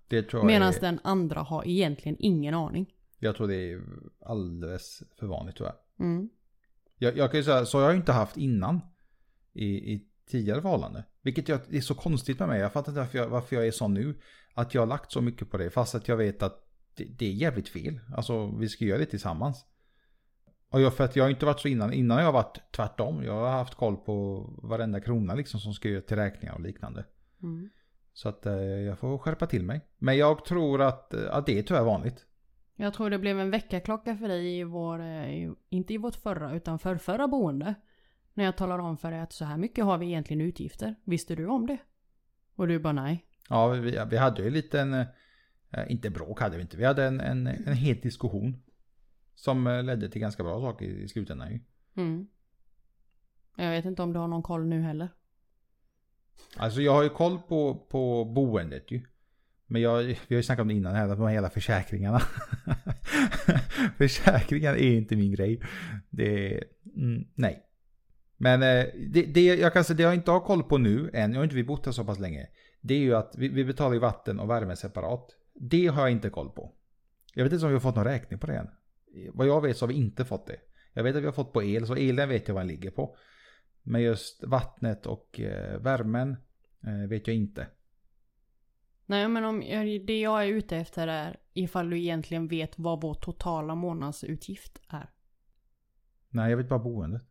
[0.44, 2.94] Medan är, den andra har egentligen ingen aning.
[3.20, 3.82] Jag tror det är
[4.26, 5.74] alldeles för vanligt jag.
[6.00, 6.30] Mm.
[6.98, 8.82] Jag, jag kan ju säga, så har jag inte haft innan.
[9.54, 11.04] I, i tidigare förhållande.
[11.22, 12.60] Vilket jag, det är så konstigt med mig.
[12.60, 14.16] Jag fattar inte varför jag, varför jag är sån nu.
[14.54, 15.70] Att jag har lagt så mycket på det.
[15.70, 18.00] Fast att jag vet att det, det är jävligt fel.
[18.16, 19.66] Alltså vi ska göra det tillsammans.
[20.76, 21.94] Och jag, för att jag har inte varit så innan.
[21.94, 23.24] Innan har jag varit tvärtom.
[23.24, 27.06] Jag har haft koll på varenda krona liksom som ska till räkningar och liknande.
[27.44, 27.70] Mm.
[28.14, 29.82] Så att eh, jag får skärpa till mig.
[29.98, 32.26] Men jag tror att, eh, att det är tyvärr vanligt.
[32.76, 36.56] Jag tror det blev en väckarklocka för dig i vår, eh, inte i vårt förra
[36.56, 37.76] utan för förra boende.
[38.34, 40.96] När jag talade om för dig att så här mycket har vi egentligen utgifter.
[41.04, 41.78] Visste du om det?
[42.56, 43.26] Och du bara nej.
[43.50, 45.06] Ja, vi, vi hade ju en liten,
[45.88, 48.62] inte bråk hade vi inte, vi hade en, en, en het diskussion.
[49.36, 51.60] Som eh, ledde till ganska bra saker i slutändan ju.
[51.96, 52.28] Mm.
[53.56, 55.10] Jag vet inte om du har någon koll nu heller.
[56.58, 59.02] Alltså jag har ju koll på, på boendet ju.
[59.68, 62.22] Men jag, vi har ju snackat om det innan här, de hela försäkringarna.
[63.98, 65.62] Försäkringar är inte min grej.
[66.10, 66.64] Det
[66.96, 67.64] mm, nej.
[68.38, 71.32] Men eh, det, det jag kan säga, det jag inte har koll på nu än,
[71.32, 72.48] jag har inte vi bott här så pass länge.
[72.82, 75.30] Det är ju att vi, vi betalar ju vatten och värme separat.
[75.54, 76.72] Det har jag inte koll på.
[77.34, 78.68] Jag vet inte om vi har fått någon räkning på det än.
[79.34, 80.60] Vad jag vet så har vi inte fått det.
[80.94, 82.92] Jag vet att vi har fått på el, så elen vet jag vad den ligger
[82.92, 83.16] på.
[83.84, 86.36] Men just vattnet och eh, värmen
[86.84, 87.68] eh, vet jag inte.
[89.06, 89.60] Nej men om,
[90.06, 95.10] det jag är ute efter är ifall du egentligen vet vad vår totala månadsutgift är.
[96.30, 97.22] Nej, jag vet bara boendet.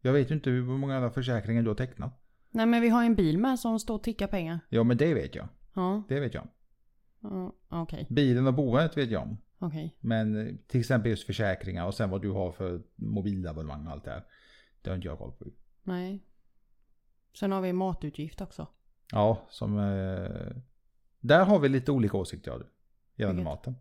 [0.00, 2.20] Jag vet ju inte hur många andra försäkringar du har tecknat.
[2.50, 4.60] Nej men vi har en bil med som står och tickar pengar.
[4.68, 5.48] Ja, men det vet jag.
[5.74, 6.48] Ja, Det vet jag.
[7.20, 9.36] ja, okej, Bilen och boendet vet jag om.
[9.66, 9.96] Okej.
[10.00, 14.04] Men eh, till exempel just försäkringar och sen vad du har för mobilabonnemang och allt
[14.04, 14.24] det här.
[14.82, 15.44] Det har inte jag koll på.
[15.82, 16.24] Nej.
[17.34, 18.66] Sen har vi matutgift också.
[19.12, 19.78] Ja, som...
[19.78, 20.56] Eh,
[21.20, 22.66] där har vi lite olika åsikter ja, du,
[23.16, 23.54] gällande Vilket?
[23.54, 23.74] maten.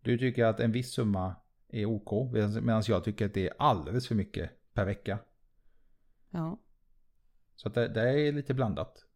[0.00, 1.34] Du tycker att en viss summa
[1.68, 2.32] är OK.
[2.62, 5.18] Medan jag tycker att det är alldeles för mycket per vecka.
[6.30, 6.58] Ja.
[7.56, 9.06] Så att det, det är lite blandat.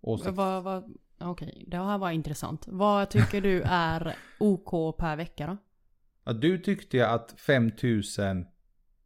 [0.00, 0.36] Åsikt.
[0.36, 2.66] Vad, vad, okej, det här var intressant.
[2.68, 5.56] Vad tycker du är OK per vecka då?
[6.24, 8.46] Ja, du tyckte att 5000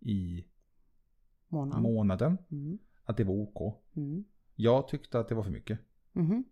[0.01, 0.45] i
[1.49, 1.83] Månad?
[1.83, 2.79] månaden, Mm.
[3.05, 3.83] att det var OK.
[3.97, 4.25] Mm.
[4.55, 5.79] Jag tyckte att det var för mycket.
[6.12, 6.45] Mhm.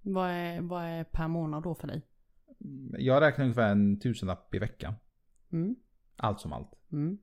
[0.00, 2.02] Vad, är, vad är per månad då för dig?
[2.98, 4.94] Jag räknar ungefär en tusenlapp i veckan.
[5.52, 5.76] Mm.
[6.16, 6.70] Allt som allt.
[6.92, 7.18] Mm.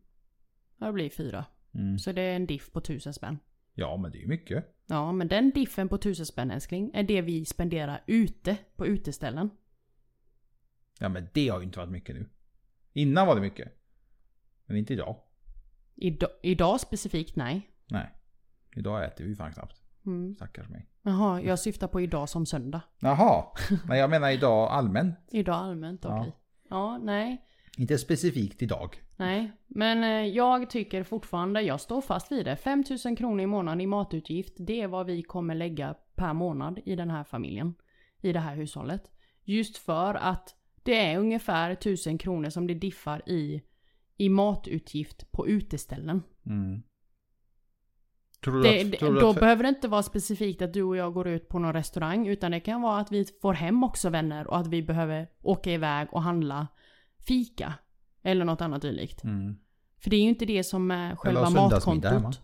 [0.78, 1.45] Det blir fyra.
[1.74, 2.00] Mm.
[2.00, 3.39] Så det är en diff på tusen spänn.
[3.74, 4.76] Ja, men det är ju mycket.
[4.89, 9.49] Ja, men den diffen på tusen spänn älskling är det vi spenderar ute på uteställen.
[10.99, 12.30] Ja, men det har ju inte varit mycket nu.
[12.93, 13.73] Innan var det mycket.
[14.65, 15.15] Men inte idag.
[15.95, 17.69] Idag, idag specifikt nej.
[17.88, 18.10] Nej.
[18.75, 19.82] Idag äter vi ju fan knappt.
[20.06, 20.36] Mm.
[20.36, 20.89] Stackars mig.
[21.02, 22.82] Jaha, jag syftar på idag som söndag.
[22.99, 23.45] Jaha.
[23.88, 25.17] Men jag menar idag allmänt.
[25.32, 26.36] Idag allmänt, okej.
[26.69, 26.69] Ja.
[26.69, 26.97] Ja.
[26.97, 27.45] nej.
[27.80, 29.02] Inte specifikt idag.
[29.18, 32.56] Nej, men eh, jag tycker fortfarande, jag står fast vid det.
[32.56, 36.96] 5000 kronor i månaden i matutgift, det är vad vi kommer lägga per månad i
[36.96, 37.74] den här familjen.
[38.22, 39.12] I det här hushållet.
[39.44, 43.62] Just för att det är ungefär 1000 kronor som det diffar i,
[44.18, 46.24] i matutgift på uteställen.
[46.46, 46.82] Mm.
[48.44, 50.98] Tror du Det, att, tror då att, behöver det inte vara specifikt att du och
[50.98, 52.28] jag går ut på någon restaurang.
[52.28, 55.72] Utan det kan vara att vi får hem också vänner och att vi behöver åka
[55.72, 56.68] iväg och handla
[57.27, 57.73] fika.
[58.23, 59.23] Eller något annat dylikt.
[59.23, 59.55] Mm.
[59.97, 62.41] För det är ju inte det som är själva matkontot.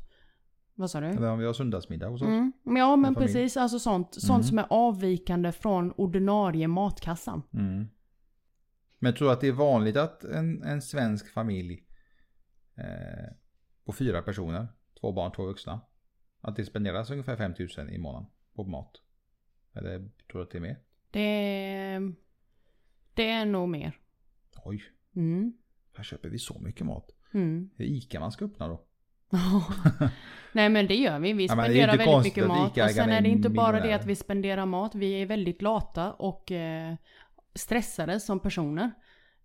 [0.77, 1.07] Vad sa du?
[1.07, 2.27] Eller om vi har söndagsmiddag hos oss.
[2.27, 2.53] Mm.
[2.63, 4.43] Ja men precis, alltså sånt, sånt Mm.
[4.43, 7.41] som är avvikande från ordinarie matkassan.
[7.53, 7.87] Mm.
[8.99, 11.83] Men tror du att det är vanligt att en, en svensk familj
[12.77, 13.33] eh,
[13.85, 14.67] på fyra personer,
[15.01, 15.81] två barn, två vuxna,
[16.41, 19.01] att det spenderas ungefär 5000 i månaden på mat?
[19.73, 20.79] Eller tror du att det är mer?
[21.11, 21.99] Det
[23.13, 23.99] det är nog mer.
[24.65, 24.83] Oj,
[25.15, 25.53] Mm.
[25.97, 27.11] här köper vi så mycket mat.
[27.33, 27.69] Mm.
[27.77, 28.81] Är Ica man ska öppna då.
[30.53, 31.33] Nej men det gör vi.
[31.33, 32.77] Vi Ja, spenderar inte väldigt mycket mat.
[32.77, 34.95] Och sen är det inte bara det att vi spenderar mat.
[34.95, 36.95] Vi är väldigt lata och eh,
[37.53, 38.91] stressade som personer.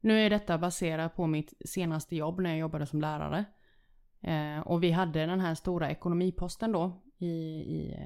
[0.00, 3.44] Nu är detta baserat på mitt senaste jobb när jag jobbade som lärare.
[4.20, 7.96] Eh, och vi hade den här stora ekonomiposten då i, i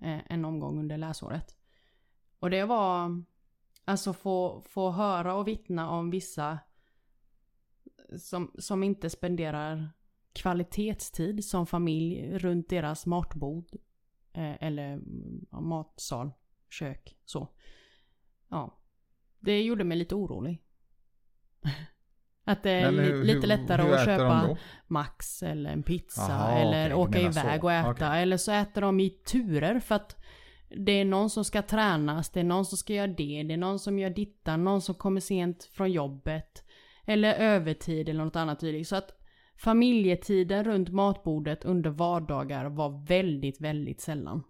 [0.00, 1.56] eh, en omgång under läsåret.
[2.38, 3.22] Och det var
[3.88, 6.58] alltså få, få höra och vittna om vissa
[8.18, 9.90] som, som inte spenderar
[10.32, 13.66] kvalitetstid som familj runt deras matbord.
[14.32, 16.30] Eh, eller mm, ja, matsal,
[16.70, 17.48] kök, så.
[18.48, 18.78] Ja.
[19.38, 20.62] Det gjorde mig lite orolig.
[22.44, 24.56] Att det är hur- lite lättare hur att köpa?
[24.86, 27.40] Max eller en pizza Jaha, eller okej, åka menar så.
[27.40, 27.90] iväg och äta.
[27.90, 28.22] Okej.
[28.22, 30.16] Eller så äter de i turer för att
[30.76, 33.56] det är någon som ska tränas, det är någon som ska göra det, det är
[33.56, 36.64] någon som gör dittan, någon som kommer sent från jobbet.
[37.06, 38.88] Eller övertid eller något annat dylikt.
[38.88, 39.10] Så att
[39.56, 44.42] familjetiden runt matbordet under vardagar var väldigt, väldigt sällan.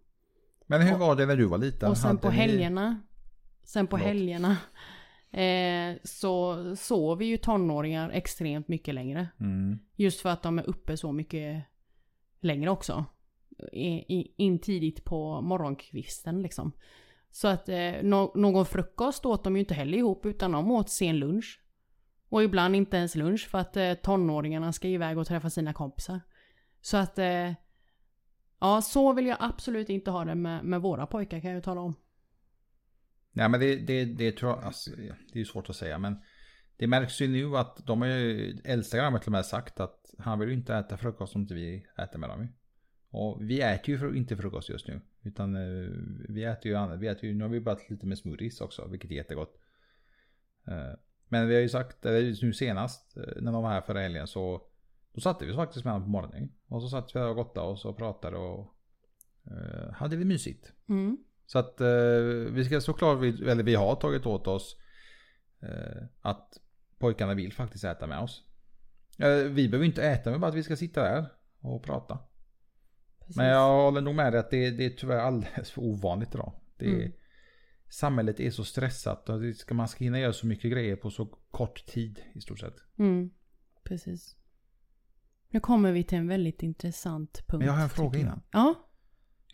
[0.66, 1.90] Men hur Och- var det när du var liten?
[1.90, 3.02] Och sen på helgerna,
[3.64, 4.08] sen på Förlåt.
[4.08, 4.56] helgerna
[5.30, 9.28] eh, så sover ju tonåringar extremt mycket längre.
[9.40, 9.78] Mm.
[9.96, 11.64] Just för att de är uppe så mycket
[12.40, 13.04] längre också.
[13.72, 16.72] In tidigt på morgonkvisten liksom.
[17.30, 20.90] Så att eh, no någon frukost åt de ju inte heller ihop utan de åt
[20.90, 21.60] sen lunch.
[22.28, 26.20] Och ibland inte ens lunch för att eh, tonåringarna ska iväg och träffa sina kompisar.
[26.80, 27.52] Så att eh,
[28.60, 31.62] ja, så vill jag absolut inte ha det med, med våra pojkar kan jag ju
[31.62, 31.94] tala om.
[33.32, 36.16] Nej men det, det, det tror jag, alltså, det är ju svårt att säga men
[36.76, 40.14] det märks ju nu att de har ju, äldsta grabben till och med sagt att
[40.18, 42.48] han vill ju inte äta frukost om inte vi äter med dem.
[43.10, 45.00] Och vi äter ju inte frukost just nu.
[45.22, 45.90] Utan eh,
[46.28, 47.00] vi äter ju annat.
[47.00, 49.60] Vi äter ju, nu har vi börjat lite med smoothies också, vilket är jättegott.
[50.66, 50.92] Eh,
[51.28, 54.26] Men vi har ju sagt, eller nu senast eh, när de var här förra helgen
[54.26, 54.62] så
[55.12, 56.52] då satte vi oss faktiskt med dem på morgonen.
[56.68, 58.74] Och så satt vi och gottade oss och pratade och
[59.50, 60.72] eh, hade vi mysigt.
[60.88, 61.18] Mm.
[61.46, 61.88] Så att eh,
[62.52, 64.76] vi ska såklart, eller vi har tagit åt oss
[65.60, 66.60] eh, att
[66.98, 68.44] pojkarna vill faktiskt äta med oss.
[69.50, 71.26] Vi behöver inte äta, men bara att vi ska sitta där
[71.60, 72.18] och prata.
[73.28, 73.36] Precis.
[73.36, 76.52] Men jag håller nog med dig att det, det är tyvärr alldeles för ovanligt idag.
[76.76, 77.12] Det är, Mm.
[77.88, 81.26] samhället är så stressat och ska, man ska hinna göra så mycket grejer på så
[81.50, 82.74] kort tid i stort sett.
[82.98, 83.30] Mm,
[83.84, 84.36] precis.
[85.50, 87.58] Nu kommer vi till en väldigt intressant punkt.
[87.58, 88.42] Men jag har en fråga innan.
[88.50, 88.74] Ja,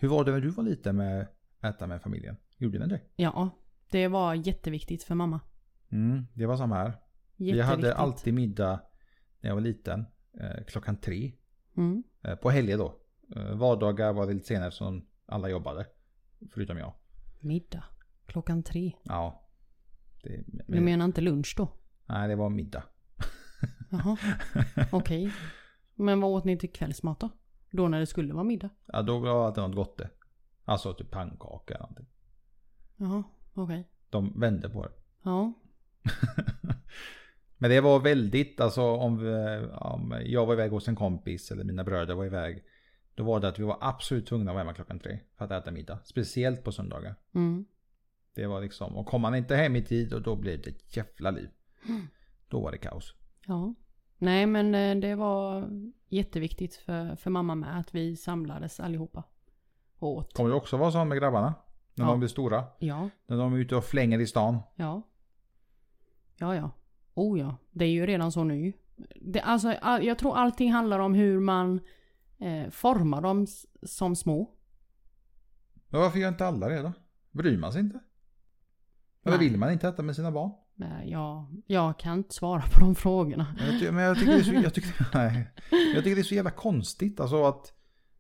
[0.01, 1.27] Hur var det när du var liten med
[1.61, 2.37] att äta med familjen?
[2.59, 3.01] Gjorde ni det?
[3.17, 3.51] ja.
[3.91, 5.41] Det var jätteviktigt för mamma.
[5.93, 6.93] Mm, det var samma här.
[7.37, 8.81] Vi hade alltid middag
[9.41, 10.05] när jag var liten.
[10.41, 11.33] Eh, klockan tre.
[11.77, 12.03] Mm.
[12.23, 13.01] Eh, på helger då.
[13.37, 15.87] Eh, vardagar var det lite senare som alla jobbade.
[16.53, 16.93] Förutom jag.
[17.41, 17.85] Middag.
[18.27, 18.93] Klockan tre.
[19.03, 19.49] Ja.
[20.23, 21.69] Det, Du menar inte lunch då?
[22.07, 22.83] Nej, det var middag.
[23.91, 24.17] Jaha.
[24.93, 25.33] Okej.
[25.95, 27.31] Men vad åt ni till kvällsmat då?
[27.71, 28.71] Då när det skulle vara middag?
[28.87, 30.11] Ja, då var det något gott det.
[30.65, 32.07] Alltså typ pannkaka eller någonting.
[32.97, 33.89] Jaha, okej.
[34.11, 34.93] De vände på det.
[35.23, 35.53] Ja.
[37.59, 39.19] Men det var väldigt, alltså om,
[39.73, 42.65] om jag var iväg hos en kompis eller mina bröder var iväg.
[43.15, 45.51] Då var det att vi var absolut tvungna att vara hemma klockan tre för att
[45.51, 45.99] äta middag.
[46.05, 47.15] Speciellt på söndagar.
[47.35, 47.65] Mm.
[48.35, 50.97] Det var liksom, och kom man inte hem i tid och då blev det ett
[50.97, 51.49] jävla liv.
[52.49, 53.15] Då var det kaos.
[53.47, 53.75] Ja.
[54.19, 55.69] Nej men eh, det var
[56.09, 59.23] jätteviktigt för, för mamma med att vi samlades allihopa.
[59.99, 60.33] Och åt.
[60.35, 61.55] Kommer det också vara så med grabbarna?
[61.95, 62.11] När Ja.
[62.11, 62.65] de blir stora?
[62.79, 64.59] Ja, När de är ute och flänger i stan?
[64.77, 65.03] ja.
[66.37, 66.71] Ja, ja.
[67.15, 67.57] Oh ja.
[67.71, 68.73] Det är ju redan så nu.
[69.21, 71.81] Det, alltså, all, jag tror allting handlar om hur man
[72.39, 73.47] eh, formar dem
[73.83, 74.51] som små.
[75.89, 76.93] Men varför gör inte alla det då?
[77.31, 78.01] Bryr man sig inte?
[79.25, 79.49] Eller Nej.
[79.49, 80.51] vill man inte äta med sina barn?
[80.75, 83.55] Nej, jag, jag kan inte svara på de frågorna.
[83.59, 85.51] Men jag, ty- men jag tycker det är så, jag tycker, nej.
[85.95, 87.21] jag tycker det är så jävla konstigt.
[87.21, 87.73] Alltså att,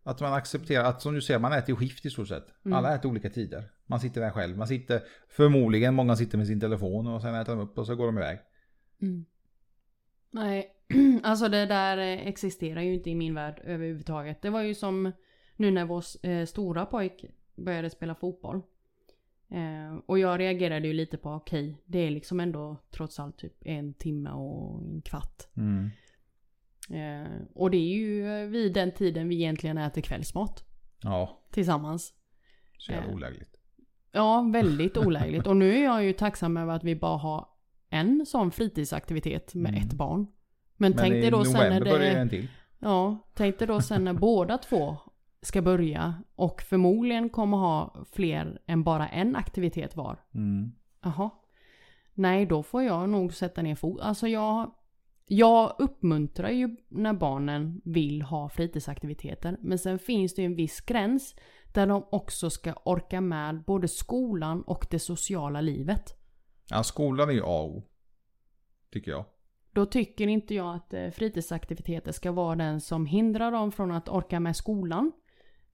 [0.03, 2.46] att man accepterar att som du säger, man äter ju skift i stort sett.
[2.64, 2.79] Mm.
[2.79, 3.70] Alla äter olika tider.
[3.87, 4.57] Man sitter där själv.
[4.59, 7.96] Man sitter, förmodligen många sitter med sin telefon och sen äter de upp och så
[7.96, 8.38] går de iväg.
[9.03, 9.24] Mm.
[10.31, 10.73] Nej,
[11.23, 14.42] alltså det där eh, existerar ju inte i min värld överhuvudtaget.
[14.42, 15.12] Det var ju som
[15.57, 17.25] nu när vår eh, stora pojk
[17.57, 18.62] började spela fotboll.
[19.51, 23.55] Eh, och jag reagerade ju lite på, okej, det är liksom ändå trots allt typ
[23.66, 25.42] en timme och en kvart.
[25.57, 25.90] Mm.
[26.90, 30.64] Eh, och det är ju vid den tiden vi egentligen äter kvällsmat
[31.03, 32.14] Ja, tillsammans.
[32.79, 33.57] så jävla olägligt.
[34.12, 35.47] Ja, väldigt olägligt.
[35.47, 37.49] Och nu är jag ju tacksam över att vi bara har
[37.90, 39.83] en sån fritidsaktivitet med Mm.
[39.87, 40.27] ett barn.
[40.76, 42.20] Men, Men tänk dig då sen när november börjar det...
[42.20, 42.48] en till.
[42.78, 44.96] Ja, tänk dig då sen när båda två
[45.42, 50.24] ska börja och förmodligen kommer ha fler än bara en aktivitet var.
[50.34, 50.72] Mm.
[51.02, 51.30] Jaha.
[52.14, 54.00] Nej, då får jag nog sätta ner fot.
[54.00, 54.74] Alltså jag,
[55.26, 59.56] jag uppmuntrar ju när barnen vill ha fritidsaktiviteter.
[59.60, 61.34] Men sen finns det ju en viss gräns
[61.74, 66.20] där de också ska orka med både skolan och det sociala livet.
[66.70, 67.82] Ja, skolan är ju A och O.
[68.90, 69.24] Tycker jag.
[69.74, 74.08] Då tycker inte jag att eh, fritidsaktiviteter ska vara den som hindrar dem från att
[74.08, 75.12] orka med skolan.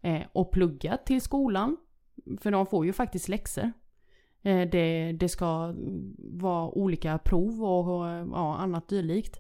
[0.01, 1.77] Eh, och plugga till skolan.
[2.41, 3.73] För de får ju faktiskt läxor.
[4.43, 5.75] Eh, det, det ska
[6.19, 9.37] vara olika prov och, och ja, annat dylikt.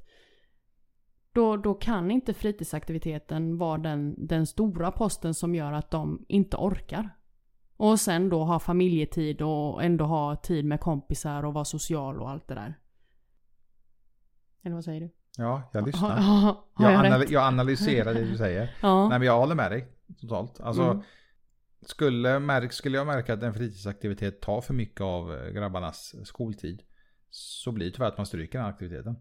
[1.33, 6.57] Då, då kan inte fritidsaktiviteten vara den, den stora posten som gör att de inte
[6.57, 7.16] orkar.
[7.77, 12.31] Och sen då ha familjetid och ändå ha tid med kompisar och vara social och
[12.31, 12.80] allt det där.
[14.62, 15.11] Eller vad säger du?
[15.38, 16.09] Ja, jag lyssnar.
[16.20, 18.77] har, har Jag, jag, anal- jag analyserar det du säger.
[18.83, 19.09] Ja.
[19.09, 19.88] Nej men jag håller med dig
[20.20, 20.61] totalt.
[20.61, 21.03] Alltså, Mm.
[21.83, 26.83] skulle, skulle jag märka att en fritidsaktivitet tar för mycket av eh, grabbarnas skoltid.
[27.31, 29.16] Så blir det tyvärr att man stryker den aktiviteten.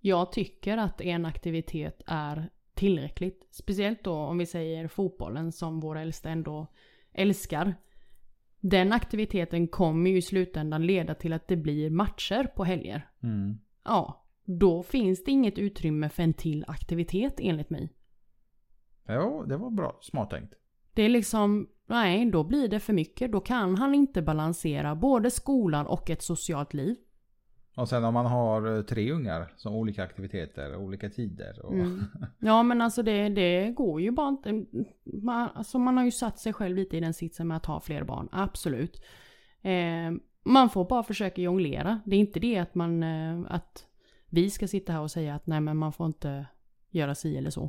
[0.00, 3.48] Jag tycker att en aktivitet är tillräckligt.
[3.50, 6.66] Speciellt då om vi säger fotbollen som våra äldsta ändå
[7.12, 7.74] älskar.
[8.60, 13.08] Den aktiviteten kommer ju i slutändan leda till att det blir matcher på helger.
[13.22, 13.58] Mm.
[13.84, 17.92] Ja, då finns det inget utrymme för en till aktivitet enligt mig.
[19.06, 19.98] Ja, det var bra.
[20.02, 20.54] Smart tänkt.
[20.94, 23.32] Det är liksom, nej, då blir det för mycket.
[23.32, 26.96] Då kan han inte balansera både skolan och ett socialt liv.
[27.76, 31.66] Och sen om man har eh, tre ungar som olika aktiviteter olika tider.
[31.66, 32.04] Och, Mm.
[32.38, 34.64] Ja men alltså det, det går ju bara inte.
[35.22, 37.80] Man, alltså man har ju satt sig själv lite i den sitsen med att ha
[37.80, 39.02] fler barn, absolut.
[39.62, 40.10] Eh,
[40.44, 42.00] man får bara försöka jonglera.
[42.06, 43.86] Det är inte det att man, eh, att
[44.26, 46.46] vi ska sitta här och säga att nej men man får inte
[46.90, 47.64] göra si eller så.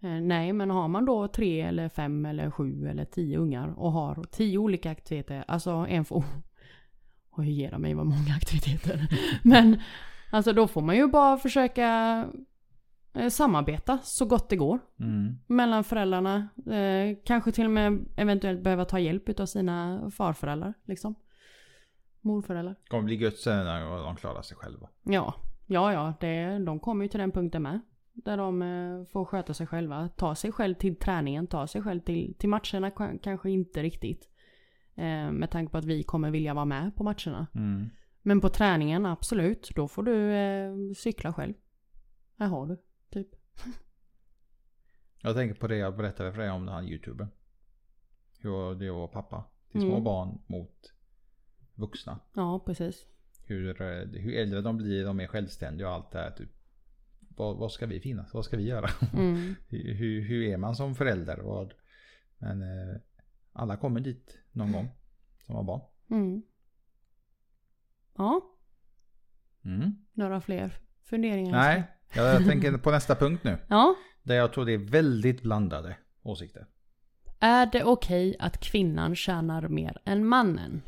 [0.00, 3.92] Eh, nej men har man då tre eller fem eller sju eller tio ungar och
[3.92, 6.24] har tio olika aktiviteter, alltså en får
[7.36, 9.08] Oj, ge mig vad många aktiviteter.
[9.42, 9.80] Men
[10.30, 12.18] alltså då får man ju bara försöka
[13.14, 15.38] eh, samarbeta så gott det går mm.
[15.46, 16.48] mellan föräldrarna.
[16.66, 21.14] Eh, kanske till och med eventuellt behöva ta hjälp av sina farföräldrar liksom.
[22.24, 22.74] Morföräldrar.
[22.82, 24.88] Det kommer bli gött sen när de klarar sig själva.
[25.02, 25.34] Ja,
[25.66, 27.80] ja, ja, det, de kommer ju till den punkten med.
[28.12, 30.08] Där de eh, får sköta sig själva.
[30.08, 32.90] Ta sig själv till träningen, ta sig själv till, till matcherna
[33.22, 34.28] kanske inte riktigt.
[34.94, 37.46] Eh, med tanke på att vi kommer vilja vara med på matcherna.
[37.54, 37.88] Mm.
[38.22, 39.70] Men på träningen, absolut.
[39.76, 41.54] Då får du eh, cykla själv.
[42.38, 42.76] Här har du,
[43.10, 43.28] typ.
[45.22, 47.28] Jag tänker på det jag berättade för dig om den här youtubern.
[48.40, 50.04] Hur det var pappa till små Mm.
[50.04, 50.91] barn mot
[51.74, 52.20] vuxna.
[52.34, 53.06] Ja, precis.
[53.46, 56.30] Hur, eh, hur äldre de blir, de är självständiga och allt det här.
[56.30, 56.50] Typ.
[57.36, 58.34] Vad, vad ska vi finnas?
[58.34, 58.88] Vad ska vi göra?
[59.12, 59.54] Mm.
[59.68, 61.38] hur, hur, är man som förälder?
[61.38, 61.74] Vad?
[62.38, 62.96] Men eh,
[63.52, 64.88] alla kommer dit någon gång.
[65.46, 65.80] Som var barn.
[66.10, 66.42] Mm.
[68.16, 68.40] Ja,
[69.64, 69.92] Mm.
[70.12, 71.52] några fler funderingar?
[71.52, 73.58] Nej, jag, tänker på nästa punkt nu.
[73.68, 73.94] Ja.
[74.22, 76.66] Där jag tror det är väldigt blandade åsikter.
[77.40, 80.82] Är det okej att kvinnan tjänar mer än mannen?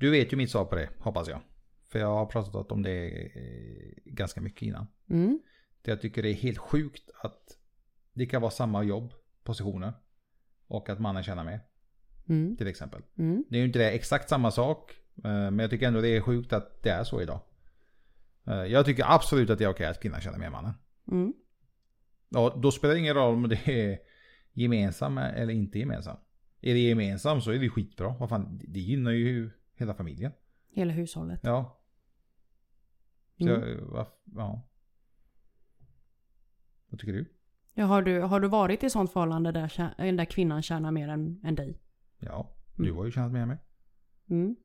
[0.00, 1.40] Du vet ju mitt svar på det, hoppas jag.
[1.88, 4.86] För jag har pratat om det eh, ganska mycket innan.
[5.10, 5.40] Mm.
[5.82, 7.58] Det jag tycker det är helt sjukt att
[8.12, 9.12] det kan vara samma jobb,
[9.44, 9.92] positioner.
[10.66, 11.60] Och att mannen tjänar mer,
[12.28, 12.56] Mm.
[12.56, 13.02] till exempel.
[13.18, 13.44] Mm.
[13.50, 14.92] Det är ju inte det exakt samma sak.
[15.16, 17.40] eh, Men jag tycker ändå det är sjukt att det är så idag.
[18.46, 20.72] Eh, Jag tycker absolut att det är okej att kvinnan tjänar mer än mannen.
[21.10, 21.32] Mm.
[22.28, 23.98] Ja, då spelar det ingen roll om det är
[24.52, 26.16] gemensam eller inte gemensam.
[26.60, 28.14] Är det gemensam så är det skitbra.
[28.20, 30.32] Vad fan, det gynnar ju hela familjen.
[30.68, 31.40] Hela hushållet.
[31.42, 31.80] Ja.
[33.38, 33.68] Så Mm.
[33.70, 34.06] jag, vad,
[34.36, 34.66] ja.
[36.88, 37.32] Vad tycker du?
[37.74, 41.08] Ja, har, du, har du varit i sånt förhållande där, tjä- där kvinnan tjänar mer
[41.08, 41.80] än, än dig?
[42.18, 42.96] Ja, du Mm.
[42.96, 43.58] har ju tjänat mer än mig.
[44.30, 44.56] Mm.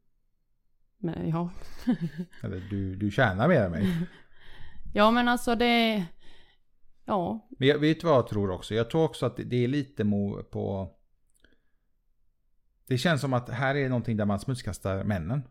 [0.97, 1.49] Men, ja.
[2.43, 4.07] Eller du, du tjänar mer än mig.
[4.93, 6.05] ja, men alltså det...
[7.05, 7.47] Ja.
[7.59, 8.73] Men jag vet vad jag tror också.
[8.73, 10.91] Jag tror också att det- det är lite mo på...
[12.87, 15.41] Det känns som att här är någonting där man smutskastar männen.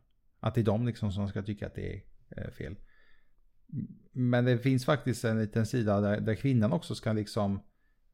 [0.41, 2.03] Att det är de liksom som ska tycka att det är
[2.37, 2.77] eh, fel.
[4.13, 7.61] Men det finns faktiskt en liten sida där, där kvinnan också ska liksom...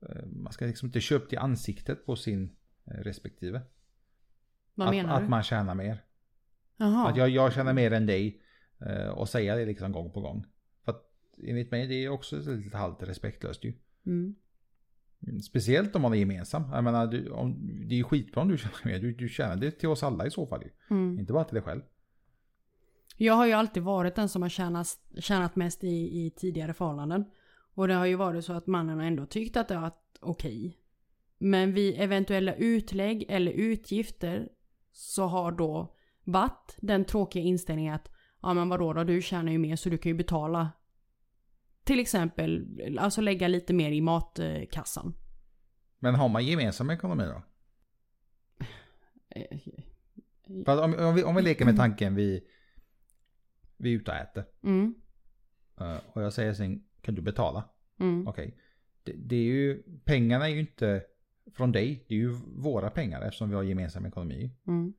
[0.09, 2.51] eh, Man ska liksom inte köpa till ansiktet på sin
[2.85, 3.63] eh, respektive.
[4.75, 5.29] Vad att, menar att du?
[5.29, 6.05] man tjänar mer.
[6.77, 7.09] Jaha.
[7.09, 8.43] Att jag, jag tjänar mer än dig.
[9.13, 10.47] Och säga det liksom gång på gång.
[10.85, 11.05] För att
[11.43, 13.73] enligt mig det är också lite halvt respektlöst ju.
[14.07, 14.35] Mm.
[15.27, 16.65] Mm, Speciellt om man är gemensam.
[16.73, 17.57] Jag menar, du, om,
[17.89, 18.99] det är ju skitbra om du tjänar mer.
[18.99, 20.65] Du, du tjänar det till oss alla i så fall.
[20.91, 21.19] Mm.
[21.19, 21.81] Inte bara till dig själv.
[23.17, 24.87] Jag har ju alltid varit den som har tjänat,
[25.19, 27.25] tjänat mest i, i tidigare förhållanden.
[27.75, 30.19] Och det har ju varit så att mannen har ändå tyckt att det har varit
[30.21, 30.79] okej.
[31.39, 34.49] Men vid eventuella utlägg eller utgifter
[34.93, 35.95] så har då
[36.25, 38.09] varit den tråkiga inställningen att
[38.43, 40.69] ja men vadå då, du tjänar ju mer så du kan ju betala.
[41.91, 42.67] Till exempel,
[42.99, 45.15] alltså lägga lite mer i matkassan.
[45.99, 47.43] Men har man gemensam ekonomi då?
[49.29, 49.59] Eh,
[50.65, 52.45] För att om, om, vi, om vi leker med tanken vi,
[53.77, 54.45] vi är ute och äter.
[54.63, 54.95] Mm,
[55.81, 57.69] eh, Och jag säger sen, kan du betala?
[58.01, 58.59] mm, Okej.
[59.03, 61.03] Det, det är ju, pengarna är ju inte
[61.55, 62.05] från dig.
[62.09, 64.51] Det är ju våra pengar eftersom vi har gemensam ekonomi.
[64.67, 64.93] mm,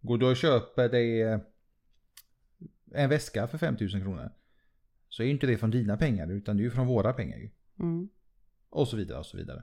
[0.00, 1.40] Går du och köper dig eh,
[2.92, 4.30] en väska för 5000 kronor.
[5.16, 7.36] Så är ju inte det från dina pengar utan det är ju från våra pengar
[7.36, 7.50] ju.
[7.80, 8.08] mm.
[8.70, 9.62] Och så vidare och så vidare.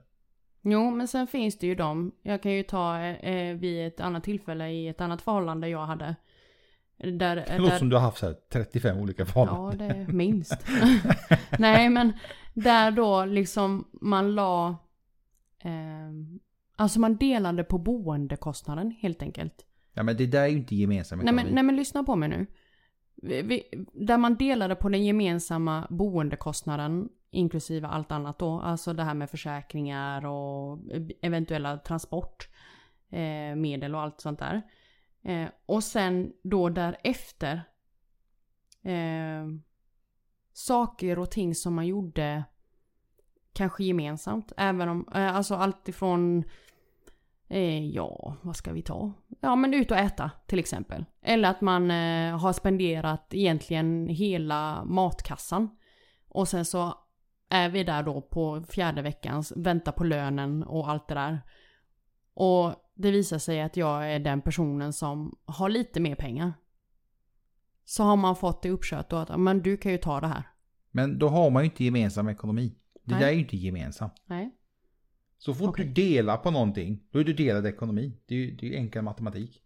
[0.61, 2.11] Jo, men sen finns det ju de.
[2.21, 6.15] Jag kan ju ta eh, vid ett annat tillfälle i ett annat förhållande jag hade.
[6.97, 9.77] Där, Det låter där, som du har haft så här 35 olika ja, förhållanden.
[9.77, 10.65] det är minst.
[11.59, 12.13] Nej, men
[12.53, 14.67] där då liksom man la...
[15.59, 16.11] Eh,
[16.75, 19.65] alltså man delade på boendekostnaden helt enkelt.
[19.93, 22.29] Ja men det där är ju inte gemensam Nej men, nej men lyssna på mig
[22.29, 22.47] nu.
[23.23, 23.63] Vi,
[23.93, 28.59] där man delade på den gemensamma boendekostnaden inklusive allt annat då.
[28.59, 30.79] Alltså det här med försäkringar och
[31.21, 34.61] eventuella transportmedel eh, och allt sånt där.
[35.23, 37.63] Eh, och sen då därefter
[38.83, 39.47] eh,
[40.53, 42.43] saker och ting som man gjorde
[43.53, 44.51] kanske gemensamt.
[44.57, 46.43] Även om, eh, alltså allt ifrån
[47.47, 49.13] Eh, ja, vad ska vi ta?
[49.41, 51.05] Ja, men ut och äta till exempel.
[51.21, 55.69] Eller att man eh, har spenderat egentligen hela matkassan.
[56.27, 56.93] Och sen så
[57.49, 61.41] är vi där då på fjärde veckan, väntar på lönen och allt det där.
[62.33, 66.53] Och det visar sig att jag är den personen som har lite mer pengar.
[67.85, 70.27] Så har man fått det uppkört då att, "Ja, men du kan ju ta det
[70.27, 70.43] här.
[70.91, 72.75] Men då har man ju inte gemensam ekonomi.
[72.93, 73.19] Det Nej.
[73.19, 74.13] där är ju inte gemensamt.
[74.25, 74.51] Nej.
[75.45, 75.85] Så fort Okej.
[75.85, 78.17] du delar på någonting, då är du delad ekonomi.
[78.25, 79.63] Det är ju det är ju enkel matematik.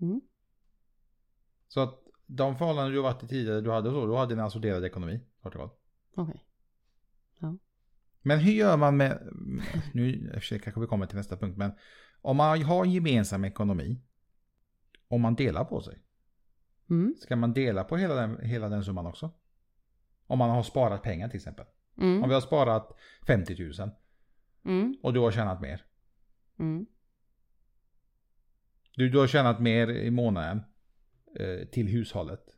[0.00, 0.20] Mm.
[1.68, 4.42] Så att de förhållanden du har varit i tidigare, du hade så, då hade ni
[4.42, 5.20] alltså delad ekonomi.
[5.42, 5.80] Kort och gott.
[6.14, 6.44] Okej.
[8.22, 9.28] Men hur gör man med,
[9.92, 10.32] nu
[10.62, 11.72] kanske vi kommer till nästa punkt, men
[12.20, 14.00] om man har en gemensam ekonomi,
[15.08, 15.98] om man delar på sig,
[16.90, 17.14] Mm.
[17.18, 19.30] ska man dela på hela den, hela den summan också?
[20.26, 21.66] Om man har sparat pengar till exempel.
[21.96, 22.28] Om Mm.
[22.28, 22.96] vi har sparat
[23.26, 23.90] 50 000
[24.64, 24.96] Mm.
[25.02, 25.84] och du har tjänat mer.
[26.58, 26.86] Mm.
[28.96, 30.60] Du, du har tjänat mer i månaden
[31.36, 32.56] eh, till hushållet.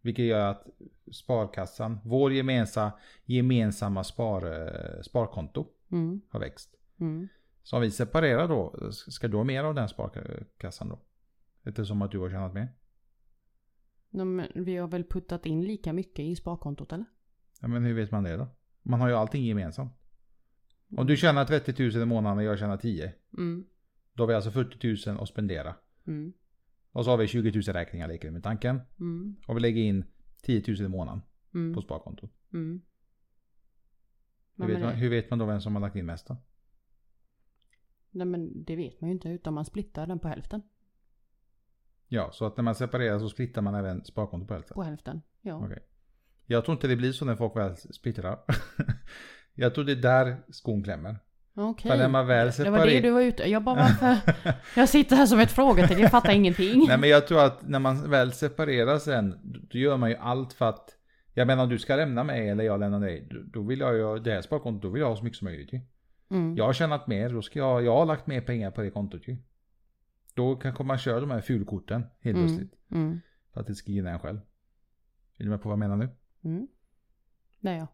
[0.00, 0.66] Vilket gör att
[1.12, 2.92] sparkassan, vår gemensamma,
[3.24, 6.20] gemensamma spar, eh, sparkonto Mm.
[6.28, 6.74] har växt.
[7.00, 7.28] Mm.
[7.62, 11.00] Så om vi separerar då, ska du ha mer av den sparkassan då?
[11.64, 12.68] Eftersom att du har tjänat mer?
[14.10, 17.04] Ja, men vi har väl puttat in lika mycket i sparkontot eller?
[17.60, 18.48] Ja, men hur vet man det då?
[18.82, 19.92] Man har ju allting gemensamt.
[20.96, 23.12] Om du tjänar 30 000 i månaden och jag tjänar 10.
[23.36, 23.64] Mm.
[24.12, 25.74] Då har vi alltså 40 000 att spendera.
[26.06, 26.32] Mm.
[26.92, 28.80] Och så har vi 20 000 räkningar leker vi med tanken.
[29.00, 29.36] Mm.
[29.46, 30.04] Och vi lägger in
[30.42, 31.22] 10 000 i månaden
[31.54, 31.74] Mm.
[31.74, 32.30] på sparkontot.
[32.52, 32.80] Mm.
[34.56, 36.36] Hur, vet man, hur vet man då vem som har lagt in mest då?
[38.10, 40.62] nej men det vet man ju inte utan man splittar den på hälften.
[42.08, 44.74] Ja, så att när man separerar så splittar man även sparkontot på hälften.
[44.74, 45.22] På hälften.
[45.40, 45.64] Ja.
[45.64, 45.82] Okej.
[46.46, 48.40] Jag tror inte det blir så när folk väl splittrar.
[49.58, 51.16] jag tror det är där skon klämmer.
[51.54, 51.98] Okej.
[51.98, 54.16] När man väl Det var det du var ute Jag bara varför?
[54.76, 56.84] Jag sitter här som ett frågetecken, jag fattar ingenting.
[56.88, 60.52] Nej men jag tror att när man väl separerar sen, då- gör man ju allt
[60.52, 60.96] för att
[61.34, 64.18] jag menar om du ska lämna mig eller jag lämnar dig, då- vill jag ju,
[64.18, 65.80] det här sparkontot, då vill jag ha så mycket som möjligt ju.
[66.30, 66.56] Mm.
[66.56, 69.28] Jag har tjänat mer, då ska jag, jag har lagt mer pengar på det kontot
[69.28, 69.36] ju.
[70.34, 72.46] Då kanske man kör de här fulkorten helt Mm.
[72.48, 72.74] plötsligt.
[72.90, 73.20] Mm.
[73.54, 74.38] För att det ska gynna en själv.
[75.38, 76.08] Är du med på vad jag menar nu?
[76.44, 76.68] Mm.
[77.60, 77.86] Det är jag.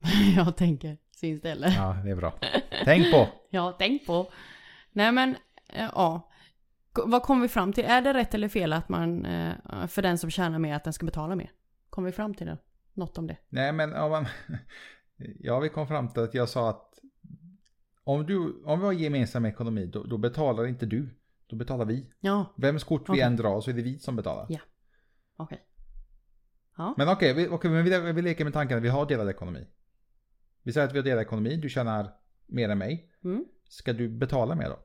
[0.36, 1.68] jag tänker syns det eller?
[1.68, 2.38] Ja, det är bra.
[2.84, 3.28] Tänk på!
[3.50, 4.30] Ja, tänk på.
[4.92, 5.36] Nej men,
[5.68, 6.30] eh, ja.
[7.06, 7.84] Vad kom vi fram till?
[7.84, 10.92] Är det rätt eller fel att man, eh, för den som tjänar mer, att den
[10.92, 11.50] ska betala mer?
[11.90, 12.58] Kom vi fram till det?
[12.94, 13.36] Något om det?
[13.48, 13.90] Nej men.
[15.38, 16.98] Ja, vi kom fram till att jag sa att
[18.04, 21.08] om, du, om vi har gemensam ekonomi, då, då betalar inte du.
[21.46, 22.10] Då betalar vi.
[22.20, 24.46] Ja, Vems kort vi än drar så är det vi som betalar.
[24.48, 24.58] Ja.
[25.36, 25.62] okej.
[26.76, 26.94] Ja.
[26.96, 29.66] Men okej, vi, okej, men vi, vi leker med tanken att vi har delad ekonomi.
[30.68, 32.14] Vi säger att vi har delad ekonomi, du tjänar
[32.46, 33.12] mer än mig.
[33.24, 33.44] Mm.
[33.68, 34.78] Ska du betala mer då?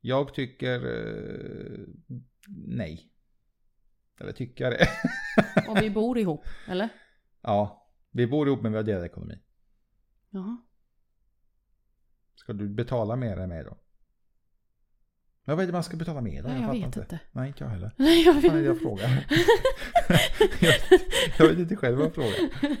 [0.00, 1.86] Jag tycker eh,
[2.48, 3.12] nej.
[4.20, 4.88] Eller tycker jag det?
[5.68, 6.88] Och vi bor ihop, eller?
[7.40, 9.38] ja, vi bor ihop men vi har delad ekonomi.
[10.30, 10.56] Jaha.
[12.34, 13.76] Ska du betala mer än mig då?
[15.54, 16.48] Vad är det man ska betala mer då?
[16.48, 17.18] Nej, jag fattar vet inte.
[17.32, 17.90] Nej, inte jag heller.
[17.96, 19.26] Nej, jag är det jag vet frågar?
[20.60, 20.74] jag,
[21.38, 22.38] jag vet inte själv vad jag frågar.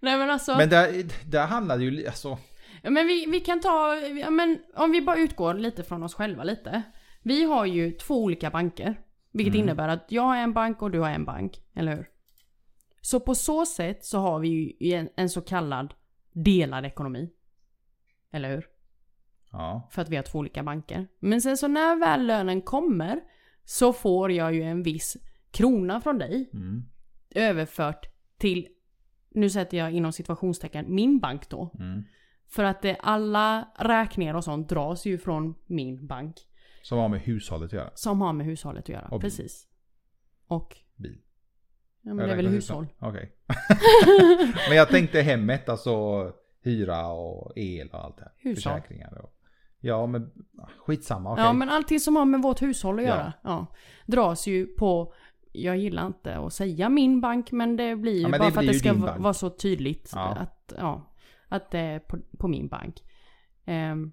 [0.00, 0.56] Nej men alltså.
[0.56, 2.38] Men där, där handlar det ju, alltså.
[2.82, 6.14] Ja, Men vi, vi kan ta, ja, men om vi bara utgår lite från oss
[6.14, 6.82] själva lite.
[7.22, 8.94] Vi har ju två olika banker.
[9.32, 9.64] Vilket Mm.
[9.64, 12.08] innebär att jag har en bank och du har en bank, eller hur?
[13.00, 14.48] Så på så sätt så har vi
[14.80, 15.94] ju en, en så kallad
[16.32, 17.30] delad ekonomi.
[18.32, 18.66] Eller hur?
[19.52, 21.08] Ja, För att vi har två olika banker.
[21.20, 23.20] Men sen så när väl lönen kommer
[23.64, 25.16] så får jag ju en viss
[25.50, 26.82] krona från dig mm,
[27.34, 28.06] överfört
[28.38, 28.68] till,
[29.30, 31.70] nu sätter jag inom situationstecken, min bank då.
[31.78, 32.04] mm.
[32.48, 36.36] För att det, alla räkningar och sånt dras ju från min bank.
[36.82, 37.90] Som har med hushållet att göra.
[37.94, 39.08] Som har med hushållet att göra.
[39.08, 39.20] Och.
[39.20, 39.68] Precis.
[40.46, 41.18] Och, Bil.
[42.02, 42.86] ja men det är väl räknar hushåll.
[42.98, 43.32] Okej.
[44.68, 45.92] Men jag tänkte hemmet, alltså
[46.62, 48.32] hyra och el och allt det här.
[48.36, 48.72] Hushåll.
[48.72, 49.34] Försäkringar och...
[49.84, 50.30] Ja men
[50.86, 51.44] skitsamma, okej.
[51.44, 53.08] Ja men allting som har med vårt hushåll att Ja.
[53.08, 53.32] göra.
[53.42, 53.66] Ja.
[54.06, 55.14] Dras ju på,
[55.52, 58.66] jag gillar inte att säga min bank men det blir ju Ja, bara för att
[58.66, 60.12] det ska vara så tydligt.
[60.14, 60.20] Ja.
[60.34, 61.14] Att, ja,
[61.48, 63.02] att det är på, på min bank.
[63.64, 64.12] Ehm,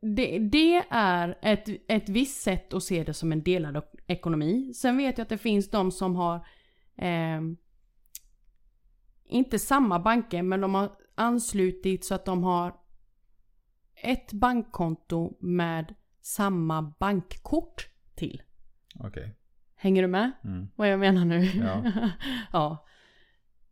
[0.00, 4.72] det, det, är ett, ett visst sätt att se det som en delad ok- ekonomi.
[4.74, 6.46] Sen vet jag att det finns de som har
[6.96, 7.56] ehm,
[9.24, 12.74] inte samma banker men de har anslutit så att de har
[14.02, 18.42] ett bankkonto med samma bankkort till.
[18.94, 19.34] Okej.
[19.76, 20.32] Hänger du med?
[20.44, 20.68] Mm.
[20.76, 21.44] Vad jag menar nu?
[21.44, 21.92] Ja.
[22.52, 22.86] ja.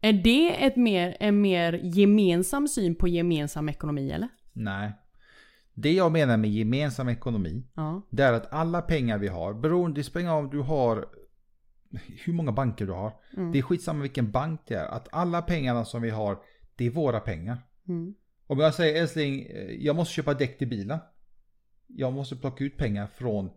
[0.00, 4.28] Är det ett mer, en mer gemensam syn på gemensam ekonomi eller?
[4.52, 4.92] Nej.
[5.74, 8.02] Det jag menar med gemensam ekonomi, Ja.
[8.10, 11.06] det är att alla pengar vi har, beroende, det spelar om du har
[12.24, 13.12] hur många banker du har.
[13.36, 13.52] Mm.
[13.52, 14.86] Det är skitsamma vilken bank det är.
[14.86, 16.38] Att alla pengarna som vi har,
[16.76, 17.58] det är våra pengar.
[17.88, 18.14] Mm.
[18.46, 20.98] Om jag säger älskling, eh, jag måste köpa däck till bilen.
[21.86, 23.50] Jag måste plocka ut pengar från,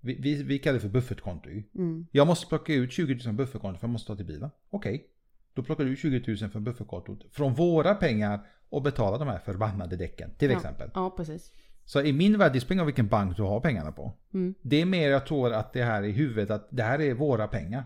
[0.00, 1.48] vi, vi, vi kallar det för buffertkonto.
[1.74, 2.06] Mm.
[2.12, 4.50] Jag måste plocka ut 20 000 buffertkonto för jag måste ta till bilen.
[4.70, 5.06] Okej.
[5.54, 9.38] Då plockar du ut 20 000 från buffertkontot från våra pengar och betalar de här
[9.38, 10.56] förbannade däcken till Ja.
[10.56, 10.90] exempel.
[10.94, 11.52] Ja, precis.
[11.84, 14.12] Så i min värld, det spelar vilken bank du har pengarna på.
[14.34, 14.54] Mm.
[14.62, 17.48] Det är mer jag tror att det här i huvudet att det här är våra
[17.48, 17.84] pengar.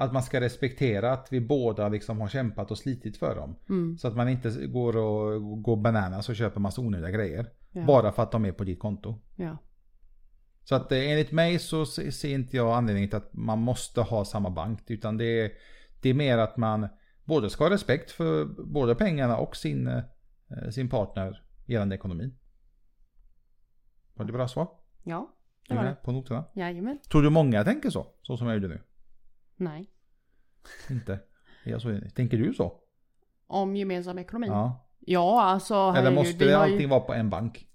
[0.00, 3.56] Att man ska respektera att vi båda liksom har kämpat och slitit för dem.
[3.68, 3.98] Mm.
[3.98, 7.50] Så att man inte går och går bananas och köper massa onödiga grejer.
[7.72, 7.84] Ja.
[7.84, 9.20] Bara för att de är på ditt konto.
[9.36, 9.56] Ja.
[10.64, 14.00] Så att eh, enligt mig så se- ser inte jag anledningen till att man måste
[14.00, 14.90] ha samma bank.
[14.90, 15.50] Utan det är,
[16.02, 16.88] det är mer att man
[17.24, 22.34] både ska ha respekt för både pengarna och sin, eh, sin partner gällande ekonomi.
[24.14, 24.68] Var det bra svar?
[25.04, 25.34] Ja,
[25.68, 25.96] det var det.
[26.04, 26.44] på noterna?
[26.54, 26.98] Jajamän.
[27.10, 28.06] Tror du många tänker så?
[28.22, 28.80] Så som jag gjorde nu?
[29.58, 29.90] Nej.
[30.90, 31.12] Inte?
[31.64, 32.14] Är jag så enig?
[32.14, 32.72] Tänker du så?
[33.46, 34.46] Om gemensam ekonomi?
[34.46, 34.84] Ja.
[35.00, 36.86] Ja, alltså Eller måste det allting ju...
[36.86, 37.68] vara på en bank?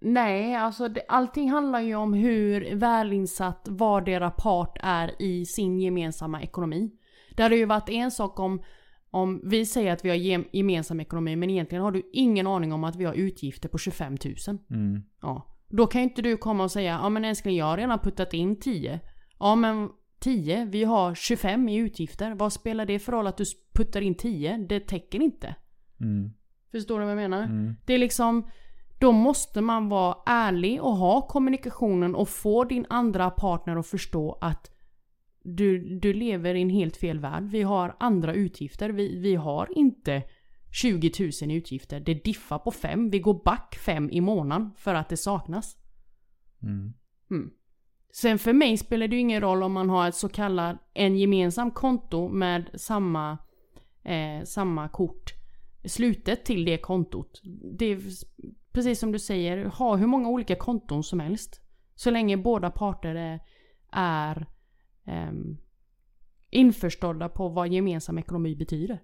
[0.00, 6.42] Nej, alltså det, allting handlar ju om hur välinsatt vardera part är i sin gemensamma
[6.42, 6.90] ekonomi.
[7.36, 8.62] Det hade ju varit en sak om,
[9.10, 12.72] om vi säger att vi har gem, gemensam ekonomi men egentligen har du ingen aning
[12.72, 14.16] om att vi har utgifter på 25
[14.48, 14.58] 000.
[14.70, 15.02] Mm.
[15.22, 15.58] Ja.
[15.68, 18.34] Då kan ju inte du komma och säga ja men älskling jag har redan puttat
[18.34, 19.00] in 10.
[19.38, 19.88] Ja men
[20.22, 22.34] 10, vi har 25 i utgifter.
[22.34, 23.44] Vad spelar det för roll att du
[23.74, 24.56] puttar in 10?
[24.68, 25.54] Det täcker inte.
[26.00, 26.32] Mm.
[26.70, 27.42] Förstår du vad jag menar?
[27.42, 27.74] Mm.
[27.86, 28.46] Det är liksom
[29.02, 34.38] då måste man vara ärlig och ha kommunikationen och få din andra partner att förstå
[34.40, 34.70] att
[35.44, 37.44] du, du lever i en helt fel värld.
[37.44, 38.90] Vi har andra utgifter.
[38.90, 40.22] Vi, vi har inte
[40.72, 41.12] 20
[41.42, 42.00] 000 i utgifter.
[42.00, 43.10] Det diffar på 5.
[43.10, 45.76] Vi går back 5 i månaden för att det saknas.
[46.62, 46.92] Mm.
[47.30, 47.50] Mm.
[48.14, 51.16] Sen för mig spelar det ju ingen roll om man har ett så kallat en
[51.16, 53.38] gemensam konto med samma,
[54.04, 55.32] eh, samma kort
[55.84, 57.40] slutet till det kontot.
[57.78, 58.00] Det är
[58.72, 61.60] precis som du säger, ha hur många olika konton som helst.
[61.94, 63.40] Så länge båda parter är,
[63.92, 64.46] är
[65.06, 65.32] eh,
[66.50, 69.02] införstådda på vad gemensam ekonomi betyder.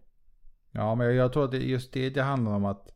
[0.71, 2.89] Ja, men jag tror att det, just det det handlar om att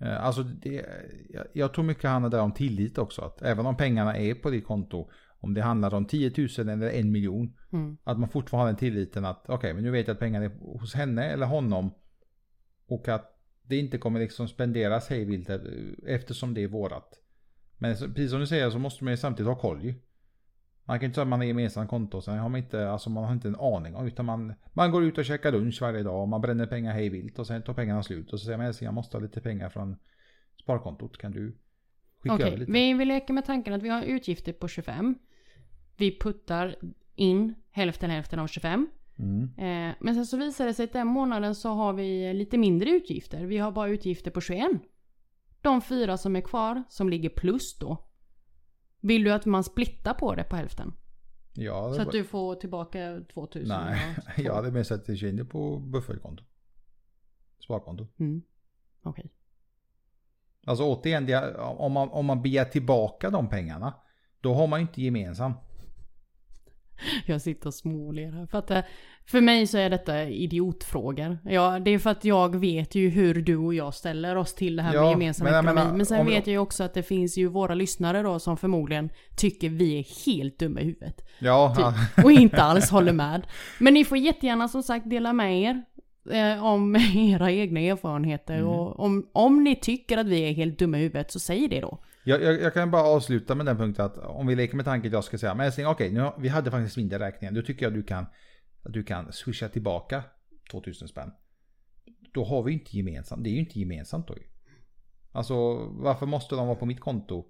[0.00, 0.86] eh, Alltså det,
[1.28, 3.22] jag, jag tror mycket handlar där om tillit också.
[3.22, 5.10] Att även om pengarna är på ditt konto.
[5.40, 7.56] Om det handlar om 10 000 eller en miljon.
[7.72, 7.96] Mm.
[8.04, 10.78] Att man fortfarande har den tilliten att okej, men nu vet jag att pengarna är
[10.80, 11.90] hos henne eller honom.
[12.86, 15.50] Och att det inte kommer liksom spenderas hejvilt
[16.06, 17.20] eftersom det är vårat.
[17.78, 19.94] Men precis som du säger så måste man ju samtidigt ha koll ju.
[20.84, 23.10] Man kan inte säga att man har gemensamt konto och sen har man inte, alltså
[23.10, 24.06] man har inte en aning om.
[24.06, 27.38] Utan man, man går ut och käkar lunch varje dag och man bränner pengar hejvilt
[27.38, 28.32] och sen tar pengarna slut.
[28.32, 29.96] Och så säger man älskling jag måste ha lite pengar från
[30.62, 31.18] sparkontot.
[31.18, 31.56] Kan du
[32.18, 32.72] skicka Okej, över lite?
[32.72, 35.14] vi, vi leker med tanken att vi har utgifter på 25.
[36.00, 36.76] Vi puttar
[37.14, 38.88] in hälften hälften av 25.
[39.18, 39.42] Mm.
[39.42, 42.90] Eh, men sen så visar det sig att den månaden så har vi lite mindre
[42.90, 43.44] utgifter.
[43.44, 44.70] Vi har bara utgifter på 21.
[45.60, 48.06] De fyra som är kvar, som ligger plus då.
[49.00, 50.92] Vill du att man splittar på det på hälften?
[51.52, 53.68] Ja, Så att du får tillbaka 2000?
[53.68, 56.44] Nej, och jag hade mer sett det in på buffertkonto.
[57.58, 58.06] Sparkonto.
[58.18, 58.42] Mm.
[59.02, 59.32] Okej.
[60.66, 63.94] Alltså återigen, det, om, man, om man begär tillbaka de pengarna.
[64.40, 65.52] Då har man ju inte gemensam.
[67.26, 68.46] Jag sitter och småler här.
[68.46, 68.80] För, att, eh,
[69.26, 71.38] för mig så är detta idiotfrågor.
[71.44, 74.76] Ja, det är för att jag vet ju hur du och jag ställer oss till
[74.76, 75.96] det här Ja, med gemensam men ekonomi.
[75.96, 79.10] men sen vet jag ju också att det finns ju våra lyssnare då som förmodligen
[79.36, 81.28] tycker vi är helt dumma i huvudet.
[81.38, 82.24] Ja, Typ.
[82.24, 83.46] Och inte alls håller med.
[83.78, 85.82] Men ni får jättegärna som sagt dela med er.
[86.30, 88.54] Eh, om era egna erfarenheter.
[88.54, 88.66] Mm.
[88.68, 91.80] Och om, om ni tycker att vi är helt dumma i huvudet så säg det
[91.80, 91.98] då.
[92.24, 95.08] Jag, jag, jag kan bara avsluta med den punkten att om vi leker med tanken
[95.08, 97.52] att jag ska säga, men älskling, okej, nu har, vi hade faktiskt mindre räkningar.
[97.52, 98.26] Då tycker jag du kan,
[98.82, 100.22] att du kan swisha tillbaka
[100.70, 101.32] 2000 spänn.
[102.32, 104.42] Då har vi inte gemensamt, det är ju inte gemensamt då ju.
[105.32, 107.44] Alltså varför måste de vara på mitt konto?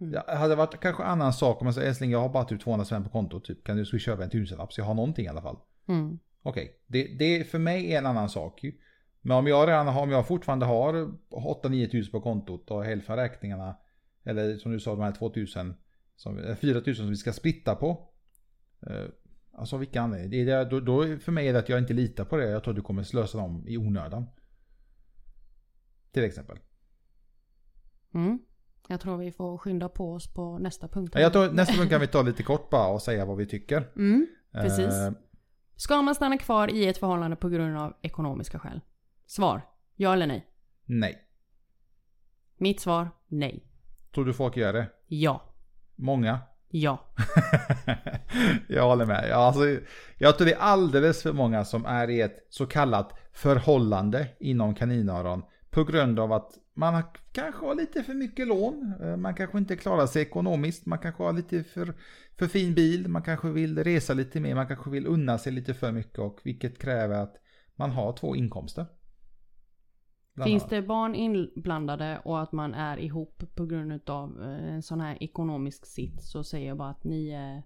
[0.00, 0.12] Mm.
[0.12, 2.84] Det hade varit kanske annan sak om man säger älskling jag har bara typ 200
[2.84, 3.64] spänn på kontot typ.
[3.64, 5.56] Kan du swisha över en tusenlapp så jag har någonting i alla fall.
[5.88, 6.18] Mm.
[6.42, 8.72] Okej, det, det för mig är en annan sak ju.
[9.20, 10.92] Men om jag redan har, om jag fortfarande har
[11.30, 13.76] 8-9 tusen på kontot och hälften av räkningarna.
[14.24, 15.74] Eller som du sa de här 2000.
[16.16, 18.08] Som, eh, 4000 som vi ska splitta på.
[18.86, 19.04] Eh,
[19.52, 20.30] alltså vilka anledningar?
[20.30, 22.50] Det är det, då, då för mig är det att jag inte litar på det.
[22.50, 24.26] Jag tror att du kommer slösa dem i onödan.
[26.12, 26.58] Till exempel.
[28.14, 28.38] Mm.
[28.88, 31.14] Jag tror vi får skynda på oss på nästa punkt.
[31.14, 33.90] Jag tror, nästa gång kan vi ta lite kort bara och säga vad vi tycker.
[33.96, 34.94] Mm, precis.
[34.94, 35.12] Eh,
[35.76, 38.80] Ska man stanna kvar i ett förhållande på grund av ekonomiska skäl?
[39.26, 39.62] Svar.
[39.96, 40.46] Ja eller nej?
[40.84, 41.26] nej.
[42.56, 43.10] Mitt svar.
[43.28, 43.69] Nej.
[44.14, 44.86] Tror du folk gör det?
[45.06, 45.42] Ja.
[45.96, 46.38] Många?
[46.70, 47.04] Ja.
[48.68, 49.26] jag håller med.
[49.30, 49.62] Ja, alltså,
[50.18, 54.74] jag tror det är alldeles för många som är i ett så kallat förhållande inom
[54.74, 55.42] kaninöron.
[55.70, 57.02] På grund av att man
[57.32, 58.94] kanske har lite för mycket lån.
[59.02, 60.86] eh, Man kanske inte klarar sig ekonomiskt.
[60.86, 61.94] Man kanske har lite för,
[62.38, 63.08] för fin bil.
[63.08, 64.54] Man kanske vill resa lite mer.
[64.54, 66.18] Man kanske vill unna sig lite för mycket.
[66.18, 67.34] Och vilket kräver att
[67.76, 68.86] man har två inkomster.
[70.44, 75.00] Finns det barn inblandade och att man är ihop på grund av eh, en sån
[75.00, 77.62] här ekonomisk sits så säger jag bara att ni är...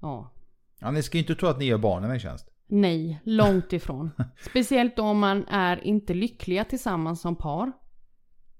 [0.00, 0.32] Ja.
[0.80, 2.48] Ja, ni ska ju inte tro att ni gör barnen en tjänst.
[2.66, 4.10] Nej, långt ifrån.
[4.50, 7.72] Speciellt om man är inte lyckliga tillsammans som par.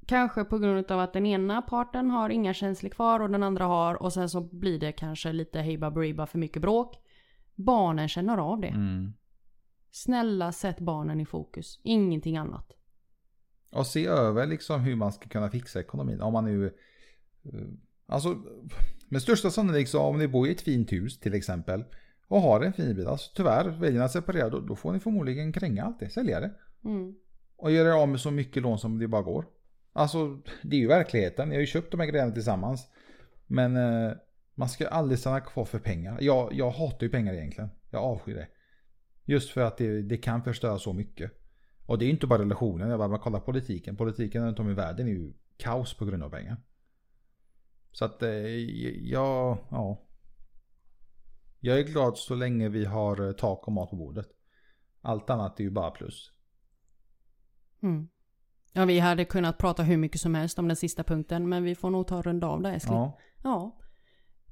[0.07, 3.65] Kanske på grund av att den ena parten har inga känslor kvar och den andra
[3.65, 6.97] har och sen så blir det kanske lite hej baberiba för mycket bråk.
[7.55, 8.69] Barnen känner av det.
[8.69, 9.13] Mm.
[9.91, 12.73] Snälla sätt barnen i fokus, ingenting annat.
[13.73, 16.21] Och se över liksom hur man ska kunna fixa ekonomin.
[16.21, 16.73] Om man nu
[17.45, 17.61] Eh,
[18.07, 18.43] Alltså,
[19.09, 21.85] med största sannolikhet om ni bor i ett fint hus till exempel
[22.29, 25.01] och har en fin bil, alltså tyvärr väljer ni att separera då, då får ni
[25.01, 26.51] förmodligen kränga allt det, sälja det.
[26.85, 27.15] Mm.
[27.57, 29.47] Och göra er av med så mycket lån som det bara går.
[29.93, 31.49] Alltså, det är ju verkligheten.
[31.49, 32.89] Ni har ju köpt de här grejerna tillsammans.
[33.47, 34.13] Men eh,
[34.55, 36.19] man ska aldrig stanna kvar för pengar.
[36.21, 37.71] Jag, jag hatar ju pengar egentligen.
[37.91, 38.49] Jag avskyr det.
[39.25, 41.33] Just för att det, det kan förstöra så mycket.
[41.87, 42.91] Och det är inte bara relationen.
[42.91, 43.97] Jag bara man kollar politiken.
[43.97, 46.57] Politiken runt om i världen är ju kaos på grund av pengar.
[47.93, 48.31] Så att eh,
[49.09, 50.03] jag, ja.
[51.61, 54.27] Jag är glad så länge vi har eh, tak och mat på bordet.
[55.01, 56.33] Allt annat är ju bara plus.
[57.83, 58.09] Mm.
[58.73, 61.75] Ja, vi hade kunnat prata hur mycket som helst om den sista punkten, men vi
[61.75, 62.97] får nog ta och runda av där älskling.
[62.97, 63.19] Ja.
[63.43, 63.79] Ja.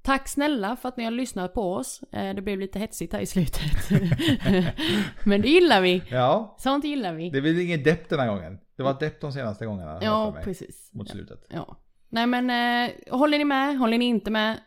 [0.03, 2.03] Tack snälla för att ni har lyssnat på oss.
[2.12, 3.90] Eh, Det blev lite hetsigt här i slutet.
[5.24, 6.03] Men det gillar vi.
[6.11, 6.57] ja.
[6.59, 7.30] Sånt gillar vi.
[7.30, 8.59] Det blir ingen depp den här gången.
[8.76, 9.98] Det var depp de senaste gångerna.
[10.03, 10.90] Ja, mig, precis.
[10.94, 11.12] Mot Ja.
[11.12, 11.46] slutet.
[11.48, 11.76] Ja.
[12.09, 13.78] Nej men, eh, håller ni med?
[13.78, 14.59] Håller ni inte med?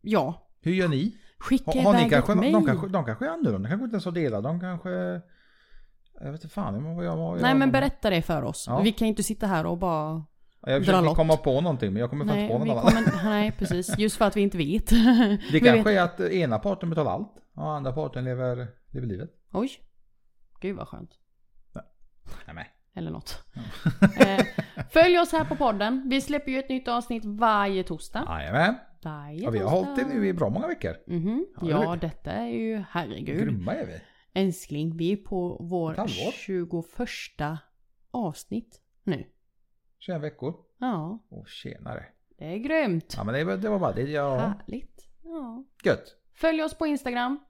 [0.00, 0.48] Ja.
[0.62, 1.16] Hur gör ni?
[1.38, 3.58] Skicka Har, har ni iväg kanske, ett de, kanske, de kanske är annorlunda.
[3.58, 4.42] De kanske inte ens har delat.
[4.44, 4.90] De kanske...
[6.20, 8.64] Jag vet inte fan vad jag vad Nej jag, men berätta det för oss.
[8.68, 8.80] Ja.
[8.80, 10.24] Vi kan inte sitta här och bara...
[10.62, 11.16] Jag försöker lott.
[11.16, 13.24] komma på någonting men jag kommer Nej, inte på något kommer...
[13.24, 13.98] Nej precis.
[13.98, 14.86] Just för att vi inte vet.
[14.90, 17.32] Det Vi kanske vet- är att ena parten betalar allt.
[17.54, 19.30] Och andra parten lever, lever livet.
[19.52, 19.70] Oj.
[20.60, 21.10] Gud vad skönt.
[22.46, 22.64] Nej, men.
[22.94, 23.44] Eller något.
[24.20, 24.44] eh,
[24.90, 26.08] följ oss här på podden.
[26.10, 28.24] Vi släpper ju ett nytt avsnitt varje torsdag.
[28.28, 28.74] Jajamän.
[29.04, 29.86] Varje Ja, vi har torsdag.
[29.86, 30.96] hållit det nu i bra många veckor.
[31.06, 31.46] Mhm.
[31.60, 33.38] Ja, det Ja, vet detta är ju, herregud.
[33.44, 34.00] Grymma är vi.
[34.40, 36.32] Älskling, vi är på vår halvår.
[36.32, 37.58] 21
[38.10, 39.24] avsnitt nu.
[40.00, 40.54] 21 veckor.
[40.78, 42.04] Ja, Åh tjenare.
[42.38, 43.14] det är grymt.
[43.16, 44.02] Ja men det, var- det var bara det.
[44.02, 44.36] Ja.
[44.38, 45.08] Härligt.
[45.22, 45.64] Ja.
[45.84, 46.16] Gött.
[46.34, 47.40] Följ oss på Instagram.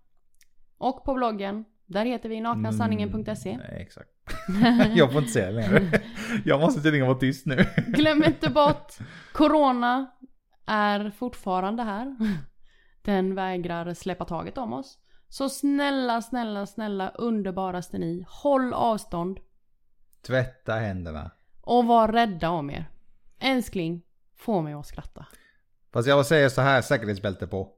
[0.79, 1.65] Och på bloggen.
[1.87, 3.51] Där heter vi naknasanningen.se.
[3.51, 4.11] Mm, nej, exakt.
[4.97, 6.01] jag får inte säga det längre.
[6.45, 7.57] Jag måste tydligen vara tyst nu.
[7.87, 8.93] Glöm inte bort,
[9.33, 10.11] Corona
[10.67, 12.17] är fortfarande här.
[13.03, 14.99] Den vägrar släppa taget om oss.
[15.29, 19.39] Så snälla, snälla, snälla, underbaraste ni, håll avstånd
[20.27, 21.31] Tvätta händerna.
[21.61, 22.91] Och var rädda om er.
[23.39, 24.03] Älskling,
[24.37, 25.27] få mig att skratta.
[25.93, 27.69] Fast jag säger så här, säkerhetsbälte på.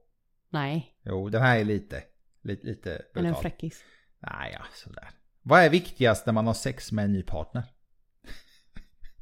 [0.49, 2.03] Nej, Jo, den här är lite,
[2.41, 3.25] lite, lite är brutal.
[3.25, 3.83] en fräckis.
[4.19, 5.09] Nej, ja, sådär.
[5.41, 7.63] Vad är viktigast när man har sex med en ny partner?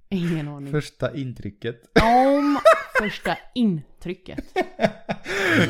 [0.10, 0.72] Ingen aning.
[0.72, 1.82] Första intrycket.
[2.02, 2.60] Om
[3.00, 4.58] första intrycket.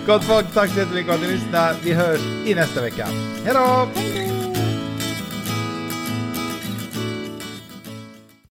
[0.05, 1.75] Gott folk, tack så jättemycket för att ni lyssnade.
[1.83, 3.05] Vi hörs i nästa vecka.
[3.05, 3.87] Hej då!
[3.95, 4.40] Hej då!